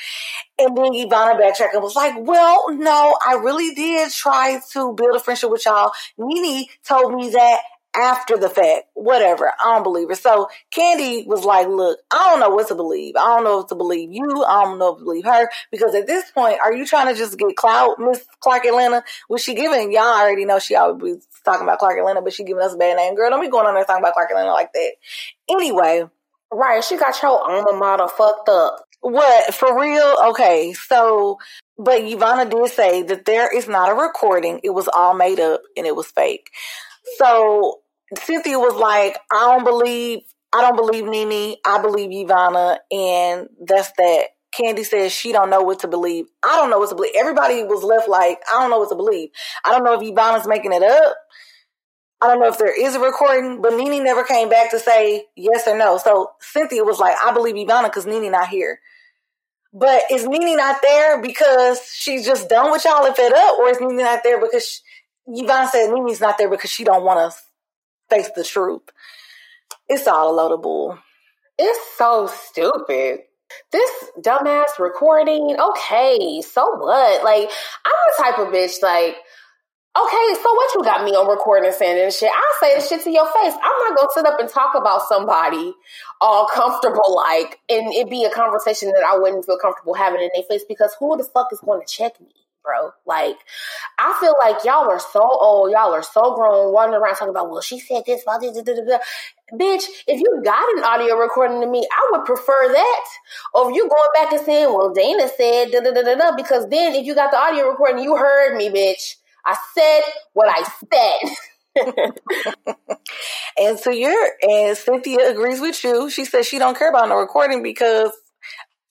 [0.58, 5.16] And then Yovanna backtracked and was like, well, no, I really did try to build
[5.16, 5.92] a friendship with y'all.
[6.18, 7.60] Nene told me that
[7.96, 8.84] after the fact.
[8.94, 9.52] Whatever.
[9.60, 10.14] I don't believe her.
[10.14, 13.14] So Kandi was like, look, I don't know what to believe.
[13.16, 14.44] I don't know what to believe you.
[14.44, 15.48] I don't know what to believe her.
[15.70, 19.04] Because at this point, are you trying to just get clout, Miss Clark Atlanta?
[19.28, 22.44] Was she giving, y'all already know she always be talking about Clark Atlanta, but she
[22.44, 23.14] giving us a bad name.
[23.14, 24.92] Girl, don't be going on there talking about Clark Atlanta like that.
[25.50, 26.04] Anyway.
[26.52, 26.84] Right.
[26.84, 28.84] She got your alma mater fucked up.
[29.00, 29.52] What?
[29.54, 30.16] For real?
[30.28, 30.72] Okay.
[30.72, 31.38] So,
[31.76, 34.60] but Yovanna did say that there is not a recording.
[34.62, 36.50] It was all made up and it was fake.
[37.18, 37.80] So
[38.18, 40.20] Cynthia was like, I don't believe,
[40.52, 41.56] I don't believe Nene.
[41.66, 42.78] I believe Yovanna.
[42.90, 44.26] And that's that.
[44.58, 46.26] Kandi says she don't know what to believe.
[46.44, 47.14] I don't know what to believe.
[47.16, 49.30] Everybody was left like, I don't know what to believe.
[49.64, 51.16] I don't know if Yovanna's making it up.
[52.20, 55.24] I don't know if there is a recording, but Nene never came back to say
[55.36, 55.98] yes or no.
[55.98, 58.78] So Cynthia was like, I believe Yovanna because Nene not here.
[59.72, 63.68] But is Nene not there because she's just done with y'all and fed up, or
[63.70, 64.80] is Nene not there because she,
[65.26, 67.38] Yovanna said Nene's not there because she don't want to
[68.10, 68.82] face the truth.
[69.88, 70.98] It's all a load of bull.
[71.58, 73.20] It's so stupid.
[73.70, 77.22] This dumbass recording, okay, so what?
[77.22, 77.50] Like,
[77.84, 79.16] I'm the type of bitch, like,
[79.96, 82.30] okay, so what you got me on recording saying and shit?
[82.30, 83.54] I'll say the shit to your face.
[83.54, 85.72] I'm not gonna sit up and talk about somebody
[86.20, 90.30] all comfortable like and it be a conversation that I wouldn't feel comfortable having in
[90.34, 92.43] their face because who the fuck is gonna check me?
[92.64, 92.90] Bro.
[93.06, 93.36] Like,
[93.98, 97.50] I feel like y'all are so old, y'all are so grown, wandering around talking about,
[97.50, 98.98] well, she said this, this, da, da, da.
[99.52, 99.84] bitch.
[100.08, 103.04] If you got an audio recording to me, I would prefer that
[103.54, 106.68] over you going back and saying, well, Dana said, da, da, da, da, da, because
[106.70, 109.16] then if you got the audio recording, you heard me, bitch.
[109.46, 110.00] I said
[110.32, 111.36] what I said.
[113.58, 116.08] and so you're and Cynthia agrees with you.
[116.08, 118.10] She says she don't care about no recording because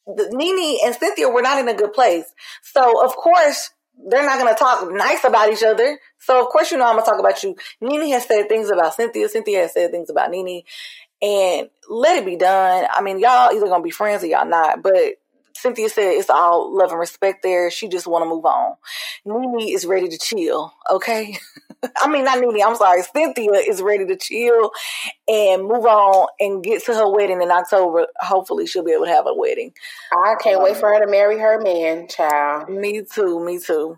[0.08, 2.26] Nene and Cynthia were not in a good place.
[2.62, 3.72] So of course
[4.10, 6.00] they're not going to talk nice about each other.
[6.20, 7.56] So of course you know I'm going to talk about you.
[7.82, 9.30] Nene has said things about Cynthia.
[9.30, 10.64] Cynthia has said things about Nene.
[11.22, 12.86] And let it be done.
[12.92, 14.84] I mean, y'all either going to be friends or y'all not.
[14.84, 15.22] But
[15.56, 17.70] Cynthia said it's all love and respect there.
[17.72, 18.76] She just want to move on.
[19.26, 20.74] Nene is ready to chill.
[20.92, 21.38] Okay.
[21.98, 22.62] I mean, not Nene.
[22.66, 23.02] I'm sorry.
[23.04, 24.72] Cynthia is ready to chill
[25.28, 28.08] and move on and get to her wedding in October.
[28.20, 29.74] Hopefully, she'll be able to have a wedding.
[30.12, 32.70] I can't um, wait for her to marry her man, child.
[32.70, 33.44] Me too.
[33.44, 33.98] Me too.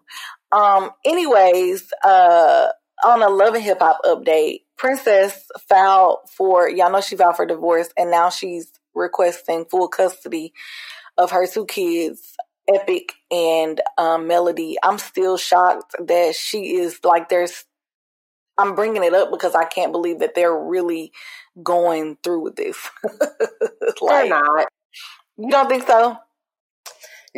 [0.51, 0.91] Um.
[1.06, 2.68] Anyways, uh,
[3.03, 7.45] on a Love and Hip Hop update, Princess filed for y'all know she filed for
[7.45, 10.53] divorce, and now she's requesting full custody
[11.18, 12.36] of her two kids,
[12.68, 14.78] Epic and um, Melody.
[14.84, 17.66] I'm still shocked that she is like there's.
[18.57, 21.11] I'm bringing it up because I can't believe that they're really
[21.61, 22.78] going through with this.
[23.03, 23.20] like,
[24.01, 24.68] they're not.
[25.38, 26.18] You don't think so?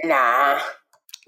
[0.03, 0.59] Nah.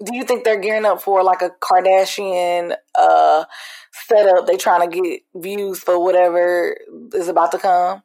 [0.02, 3.44] Do you think they're gearing up for like a Kardashian uh
[3.92, 4.46] setup?
[4.46, 6.76] They trying to get views for whatever
[7.12, 8.02] is about to come.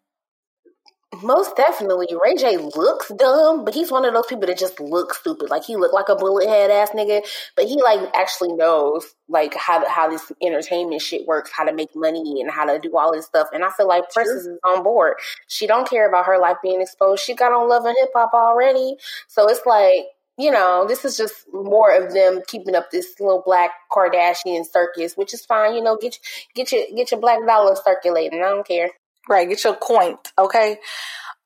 [1.22, 2.07] Most definitely.
[2.24, 5.49] Ray J looks dumb, but he's one of those people that just looks stupid.
[5.49, 7.22] Like he look like a bullet head ass nigga,
[7.55, 11.89] but he like actually knows like how how this entertainment shit works, how to make
[11.95, 13.47] money and how to do all this stuff.
[13.53, 15.16] And I feel like Princess is on board.
[15.47, 17.24] She don't care about her life being exposed.
[17.24, 18.95] She got on Love and Hip Hop already.
[19.28, 20.05] So it's like
[20.38, 25.16] you know, this is just more of them keeping up this little black Kardashian circus,
[25.16, 25.76] which is fine.
[25.76, 26.20] You know, get
[26.55, 28.41] get your get your black dollar circulating.
[28.41, 28.89] I don't care.
[29.28, 30.78] Right, get your coin, okay?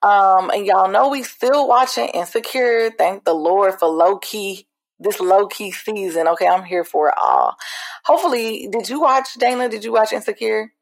[0.02, 2.92] Um, and y'all know we still watching Insecure.
[2.92, 4.68] Thank the Lord for low key
[5.00, 6.28] this low key season.
[6.28, 7.56] Okay, I'm here for it all.
[8.06, 9.70] Hopefully, did you watch Dana?
[9.70, 10.74] Did you watch Insecure?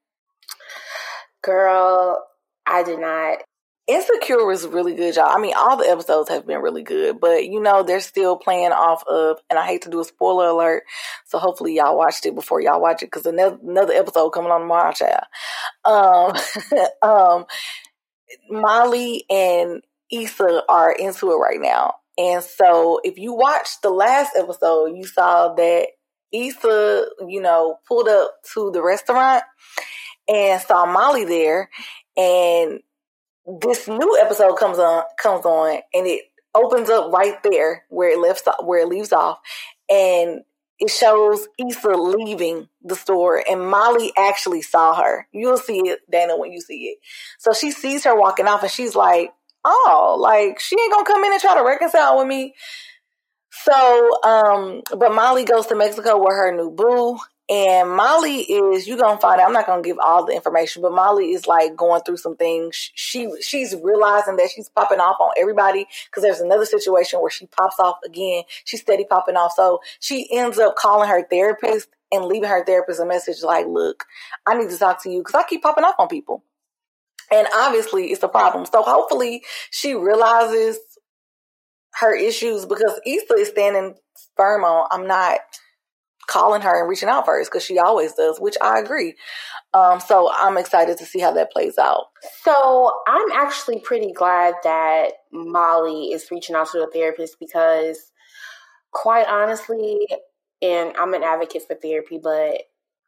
[1.44, 2.26] Girl,
[2.66, 3.40] I did not.
[3.88, 5.30] Insecure was really good, y'all.
[5.34, 8.74] I mean, all the episodes have been really good, but you know, they're still playing
[8.74, 10.84] off of, and I hate to do a spoiler alert,
[11.26, 14.62] so hopefully y'all watched it before y'all watch it, because another, another episode coming on
[14.62, 15.24] tomorrow, child.
[15.86, 16.36] Um,
[17.10, 17.46] um,
[18.50, 19.82] Molly and
[20.12, 21.96] Issa are into it right now.
[22.18, 25.88] And so if you watched the last episode, you saw that
[26.34, 29.44] Issa, you know, pulled up to the restaurant
[30.28, 31.70] and saw Molly there
[32.18, 32.80] and
[33.48, 36.24] this new episode comes on comes on and it
[36.54, 39.40] opens up right there where it left where it leaves off
[39.90, 40.42] and
[40.80, 45.28] it shows Issa leaving the store and Molly actually saw her.
[45.32, 47.00] You'll see it, Dana, when you see it.
[47.40, 49.34] So she sees her walking off and she's like,
[49.66, 52.54] oh, like she ain't gonna come in and try to reconcile with me.
[53.50, 57.18] So, um, but Molly goes to Mexico with her new boo
[57.50, 60.92] and Molly is, you're gonna find out, I'm not gonna give all the information, but
[60.92, 62.92] Molly is like going through some things.
[62.94, 67.46] She, she's realizing that she's popping off on everybody because there's another situation where she
[67.46, 68.44] pops off again.
[68.66, 69.54] She's steady popping off.
[69.56, 74.06] So she ends up calling her therapist and leaving her therapist a message like, look,
[74.46, 76.44] I need to talk to you because I keep popping off on people.
[77.32, 78.66] And obviously it's a problem.
[78.66, 80.80] So hopefully she realizes
[81.96, 83.96] her issues because Issa is standing
[84.36, 85.40] firm on, I'm not,
[86.28, 89.16] calling her and reaching out first because she always does, which I agree.
[89.74, 92.06] Um, so I'm excited to see how that plays out.
[92.44, 98.12] So I'm actually pretty glad that Molly is reaching out to a therapist because,
[98.92, 100.00] quite honestly,
[100.62, 102.62] and I'm an advocate for therapy, but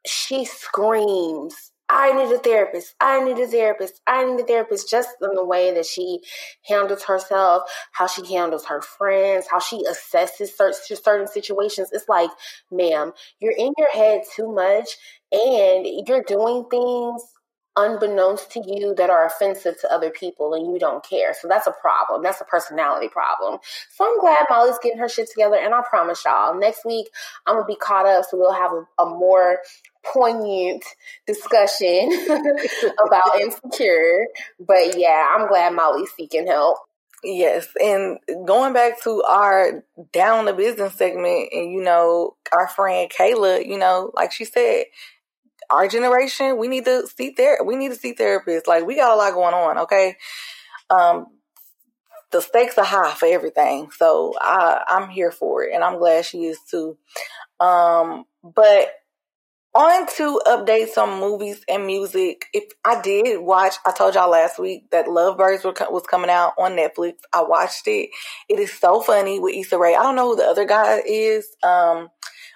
[0.06, 2.94] she screams I need a therapist.
[3.00, 4.00] I need a therapist.
[4.06, 4.88] I need a therapist.
[4.88, 6.20] Just in the way that she
[6.66, 10.50] handles herself, how she handles her friends, how she assesses
[11.02, 11.90] certain situations.
[11.92, 12.30] It's like,
[12.70, 14.96] ma'am, you're in your head too much
[15.32, 17.24] and you're doing things
[17.76, 21.34] unbeknownst to you that are offensive to other people and you don't care.
[21.34, 22.22] So that's a problem.
[22.22, 23.60] That's a personality problem.
[23.94, 25.56] So I'm glad Molly's getting her shit together.
[25.56, 27.08] And I promise y'all, next week
[27.46, 28.24] I'm to be caught up.
[28.28, 29.58] So we'll have a, a more
[30.04, 30.84] poignant
[31.26, 32.10] discussion
[33.06, 34.26] about insecure.
[34.58, 36.78] But yeah, I'm glad Molly's seeking help.
[37.22, 43.10] Yes, and going back to our down the business segment, and you know, our friend
[43.10, 44.84] Kayla, you know, like she said,
[45.70, 47.58] our generation, we need to see there.
[47.64, 48.66] We need to see therapists.
[48.66, 49.78] Like we got a lot going on.
[49.78, 50.16] Okay,
[50.90, 51.26] um,
[52.30, 53.90] the stakes are high for everything.
[53.96, 56.96] So I, I'm here for it, and I'm glad she is too.
[57.58, 58.90] Um, but
[59.74, 62.46] on to updates on movies and music.
[62.52, 66.72] If I did watch, I told y'all last week that Lovebirds was coming out on
[66.72, 67.14] Netflix.
[67.32, 68.10] I watched it.
[68.48, 69.94] It is so funny with Issa Rae.
[69.94, 72.08] I don't know who the other guy is, um,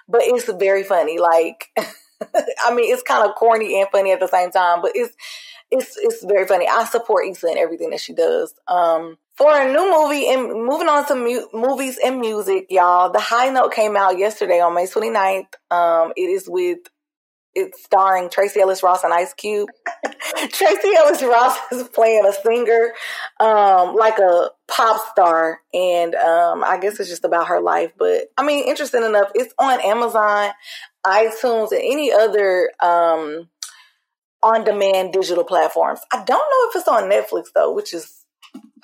[0.07, 1.19] but it's very funny.
[1.19, 1.69] Like.
[2.65, 5.15] I mean, it's kind of corny and funny at the same time, but it's
[5.71, 6.67] it's it's very funny.
[6.67, 8.53] I support Issa and everything that she does.
[8.67, 13.19] Um, for a new movie and moving on to mu- movies and music, y'all, The
[13.19, 15.47] High Note came out yesterday on May 29th.
[15.71, 16.79] Um, it is with
[17.55, 19.69] it's starring Tracee Ellis Ross and Ice Cube.
[20.49, 22.93] Tracee Ellis Ross is playing a singer,
[23.39, 27.91] um, like a pop star, and um, I guess it's just about her life.
[27.97, 30.51] But I mean, interesting enough, it's on Amazon,
[31.05, 33.49] iTunes, and any other um,
[34.43, 36.01] on-demand digital platforms.
[36.11, 38.25] I don't know if it's on Netflix though, which is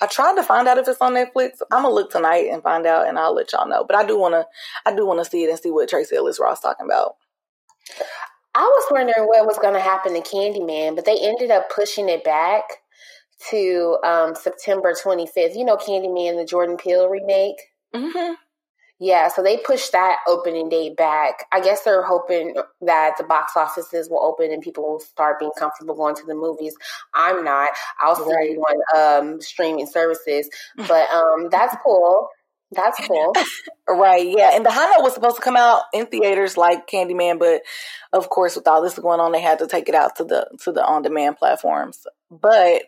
[0.00, 1.58] I tried to find out if it's on Netflix.
[1.70, 3.84] I'm gonna look tonight and find out, and I'll let y'all know.
[3.84, 4.46] But I do wanna,
[4.86, 7.16] I do wanna see it and see what Tracee Ellis Ross talking about.
[8.54, 12.08] I was wondering what was going to happen to Candyman, but they ended up pushing
[12.08, 12.64] it back
[13.50, 15.56] to um, September 25th.
[15.56, 17.56] You know, Candyman, the Jordan Peele remake.
[17.94, 18.34] Mm-hmm.
[19.02, 21.46] Yeah, so they pushed that opening date back.
[21.50, 25.50] I guess they're hoping that the box offices will open and people will start being
[25.58, 26.76] comfortable going to the movies.
[27.12, 27.70] I'm not.
[28.00, 28.56] I'll see right.
[28.56, 32.28] on um, streaming services, but um, that's cool.
[32.72, 33.34] That's cool.
[33.88, 34.50] right, yeah.
[34.54, 37.62] And the High Note was supposed to come out in theaters like Candyman, but
[38.12, 40.46] of course with all this going on they had to take it out to the
[40.62, 42.06] to the on demand platforms.
[42.30, 42.82] But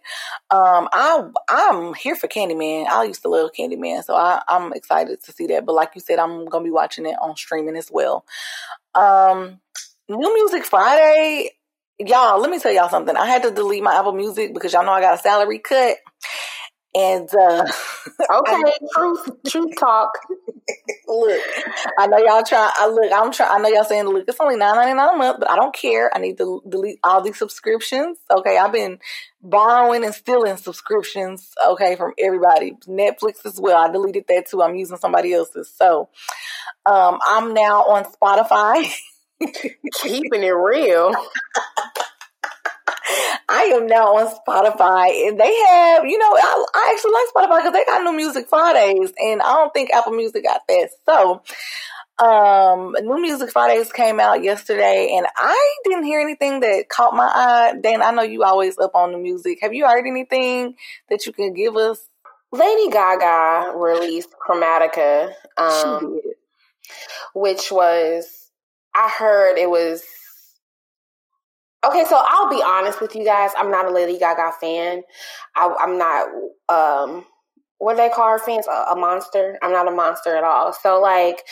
[0.51, 2.87] um, I I'm here for Candyman.
[2.87, 5.67] I used to love Candyman, so I, I'm excited to see that.
[5.67, 8.25] But like you said, I'm gonna be watching it on streaming as well.
[8.95, 9.61] Um,
[10.09, 11.51] New Music Friday,
[11.99, 12.41] y'all.
[12.41, 13.17] Let me tell y'all something.
[13.17, 15.97] I had to delete my Apple Music because y'all know I got a salary cut.
[16.97, 17.67] And uh
[18.33, 18.63] okay,
[18.95, 20.11] truth, truth talk.
[21.09, 21.41] look,
[21.99, 22.71] I know y'all try.
[22.75, 23.51] I look, I'm trying.
[23.53, 25.75] I know y'all saying, look, it's only nine ninety nine a month, but I don't
[25.75, 26.15] care.
[26.15, 28.19] I need to delete all these subscriptions.
[28.31, 28.99] Okay, I've been
[29.43, 31.53] borrowing and stealing subscriptions.
[31.67, 33.77] Okay, from everybody, Netflix as well.
[33.77, 34.63] I deleted that too.
[34.63, 35.73] I'm using somebody else's.
[35.77, 36.09] So,
[36.87, 38.93] um, I'm now on Spotify.
[40.03, 41.13] Keeping it real.
[43.49, 47.59] I am now on Spotify, and they have, you know, I, I actually like Spotify
[47.59, 50.91] because they got new music Fridays, and I don't think Apple Music got that.
[51.05, 51.43] So,
[52.19, 57.25] um, New Music Fridays came out yesterday, and I didn't hear anything that caught my
[57.27, 57.75] eye.
[57.81, 59.59] Dan, I know you always up on the music.
[59.61, 60.77] Have you heard anything
[61.11, 61.99] that you can give us?
[62.53, 66.21] Lady Gaga released Chromatica, um,
[67.35, 68.51] which was
[68.95, 70.05] I heard it was
[71.85, 73.51] Okay, so I'll be honest with you guys.
[73.59, 75.03] I'm not a Lady Gaga fan.
[75.55, 76.29] I, am not.
[76.69, 77.27] Um,
[77.79, 78.67] what do they call her fans?
[78.67, 79.59] A, a, monster.
[79.63, 80.73] I'm not a monster at all.
[80.73, 81.43] So like,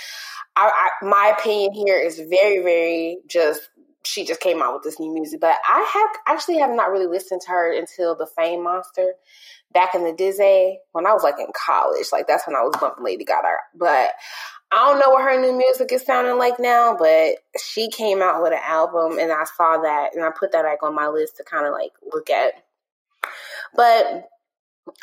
[0.57, 3.69] I, I, my opinion here is very, very just.
[4.05, 7.07] She just came out with this new music, but I have actually have not really
[7.07, 9.07] listened to her until the Fame Monster
[9.73, 12.07] back in the Disney when I was like in college.
[12.11, 13.55] Like that's when I was bumping Lady Gaga.
[13.77, 14.11] But
[14.73, 18.43] I don't know what her new music is sounding like now, but she came out
[18.43, 21.37] with an album and I saw that and I put that like on my list
[21.37, 22.55] to kind of like look at.
[23.75, 24.29] But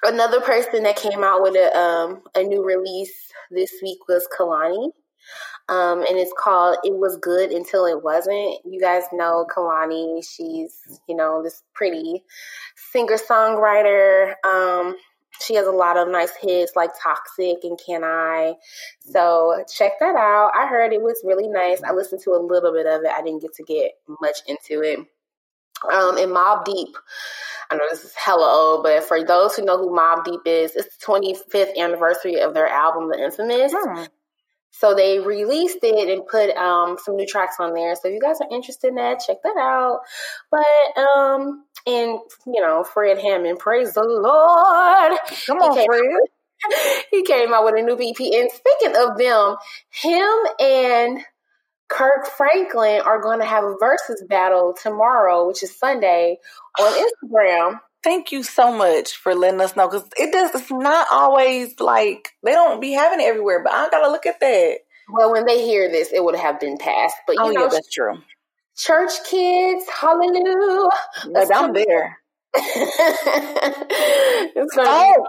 [0.03, 4.91] another person that came out with a um, a new release this week was Kehlani.
[5.69, 8.57] Um, and it's called It Was Good Until It Wasn't.
[8.65, 12.23] You guys know Kehlani, She's, you know, this pretty
[12.91, 14.33] singer songwriter.
[14.43, 14.95] Um,
[15.41, 18.55] she has a lot of nice hits like Toxic and Can I.
[19.11, 20.51] So check that out.
[20.55, 21.81] I heard it was really nice.
[21.83, 23.11] I listened to a little bit of it.
[23.11, 23.91] I didn't get to get
[24.21, 24.99] much into it.
[25.91, 26.95] Um, and Mobb Deep.
[27.71, 30.75] I know this is hella old, but for those who know who Mobb Deep is,
[30.75, 33.73] it's the 25th anniversary of their album, The Infamous.
[33.75, 34.03] Hmm.
[34.71, 37.95] So they released it and put um, some new tracks on there.
[37.95, 40.01] So if you guys are interested in that, check that out.
[40.51, 45.19] But um, and you know, Fred Hammond, praise the Lord.
[45.45, 46.01] Come on, he Fred.
[46.01, 46.29] Out,
[47.11, 48.19] he came out with a new EP.
[48.19, 49.55] And speaking of them,
[49.89, 50.29] him
[50.59, 51.19] and
[51.89, 56.37] Kirk Franklin are going to have a versus battle tomorrow, which is Sunday,
[56.79, 56.93] on
[57.23, 57.79] Instagram.
[58.01, 60.55] Thank you so much for letting us know because it does.
[60.55, 64.39] It's not always like they don't be having it everywhere, but I gotta look at
[64.39, 64.77] that.
[65.11, 67.15] Well, when they hear this, it would have been passed.
[67.27, 68.19] But you oh, know, yeah, that's true.
[68.79, 70.89] Church kids, hallelujah!
[71.33, 72.17] But I'm there.
[72.55, 73.81] it's
[74.77, 75.27] oh.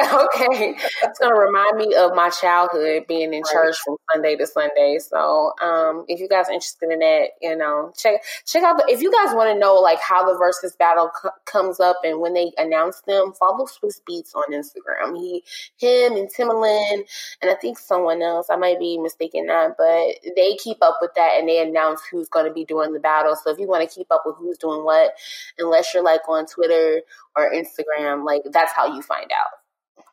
[0.10, 3.52] Okay, it's gonna remind me of my childhood being in right.
[3.52, 4.98] church from Sunday to Sunday.
[4.98, 8.78] So, um, if you guys are interested in that, you know, check check out.
[8.78, 11.10] The, if you guys want to know like how the versus battle
[11.44, 15.16] comes up and when they announce them, follow Swizz Beatz on Instagram.
[15.16, 15.44] He,
[15.78, 17.04] him, and Timbaland,
[17.42, 18.48] and I think someone else.
[18.50, 22.28] I might be mistaken that, but they keep up with that and they announce who's
[22.28, 23.36] going to be doing the battle.
[23.36, 25.12] So if you want to keep up with who's doing what,
[25.58, 27.02] unless you're like on Twitter
[27.36, 29.59] or Instagram, like that's how you find out.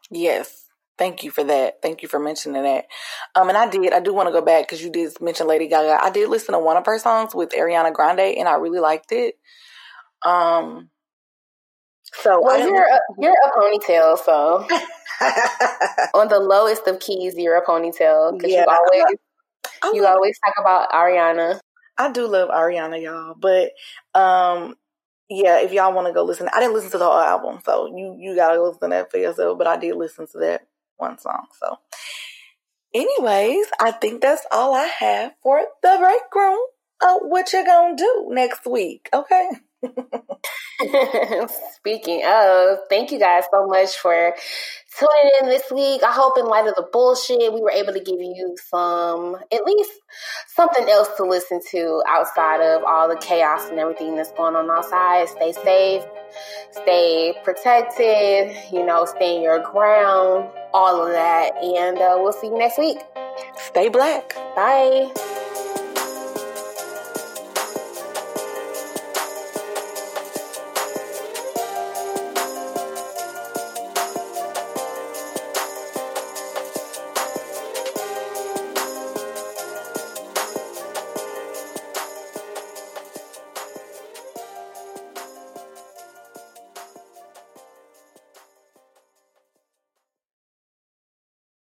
[0.09, 0.65] Yes.
[0.97, 1.81] Thank you for that.
[1.81, 2.85] Thank you for mentioning that.
[3.35, 3.93] Um, and I did.
[3.93, 5.99] I do want to go back because you did mention Lady Gaga.
[6.03, 9.11] I did listen to one of her songs with Ariana Grande, and I really liked
[9.11, 9.35] it.
[10.25, 10.89] Um.
[12.13, 14.65] So well, you're a, you're a ponytail, so
[16.19, 19.17] on the lowest of keys, you're a ponytail because yeah, you always
[19.83, 21.59] I, I you always talk about Ariana.
[21.97, 23.71] I do love Ariana, y'all, but
[24.19, 24.75] um,
[25.29, 27.87] yeah, if y'all want to go listen, I didn't listen to the whole album, so
[27.95, 29.57] you you gotta listen to that for yourself.
[29.57, 30.67] But I did listen to that
[30.97, 31.47] one song.
[31.59, 31.77] So,
[32.93, 36.59] anyways, I think that's all I have for the break room.
[37.01, 39.09] Oh, what you gonna do next week?
[39.13, 39.49] Okay.
[41.75, 44.35] Speaking of, thank you guys so much for
[44.97, 46.03] tuning in this week.
[46.03, 49.63] I hope, in light of the bullshit, we were able to give you some, at
[49.65, 49.91] least
[50.55, 54.69] something else to listen to outside of all the chaos and everything that's going on
[54.69, 55.29] outside.
[55.29, 56.03] Stay safe,
[56.71, 61.55] stay protected, you know, stay in your ground, all of that.
[61.57, 62.99] And uh, we'll see you next week.
[63.57, 64.33] Stay black.
[64.55, 65.36] Bye.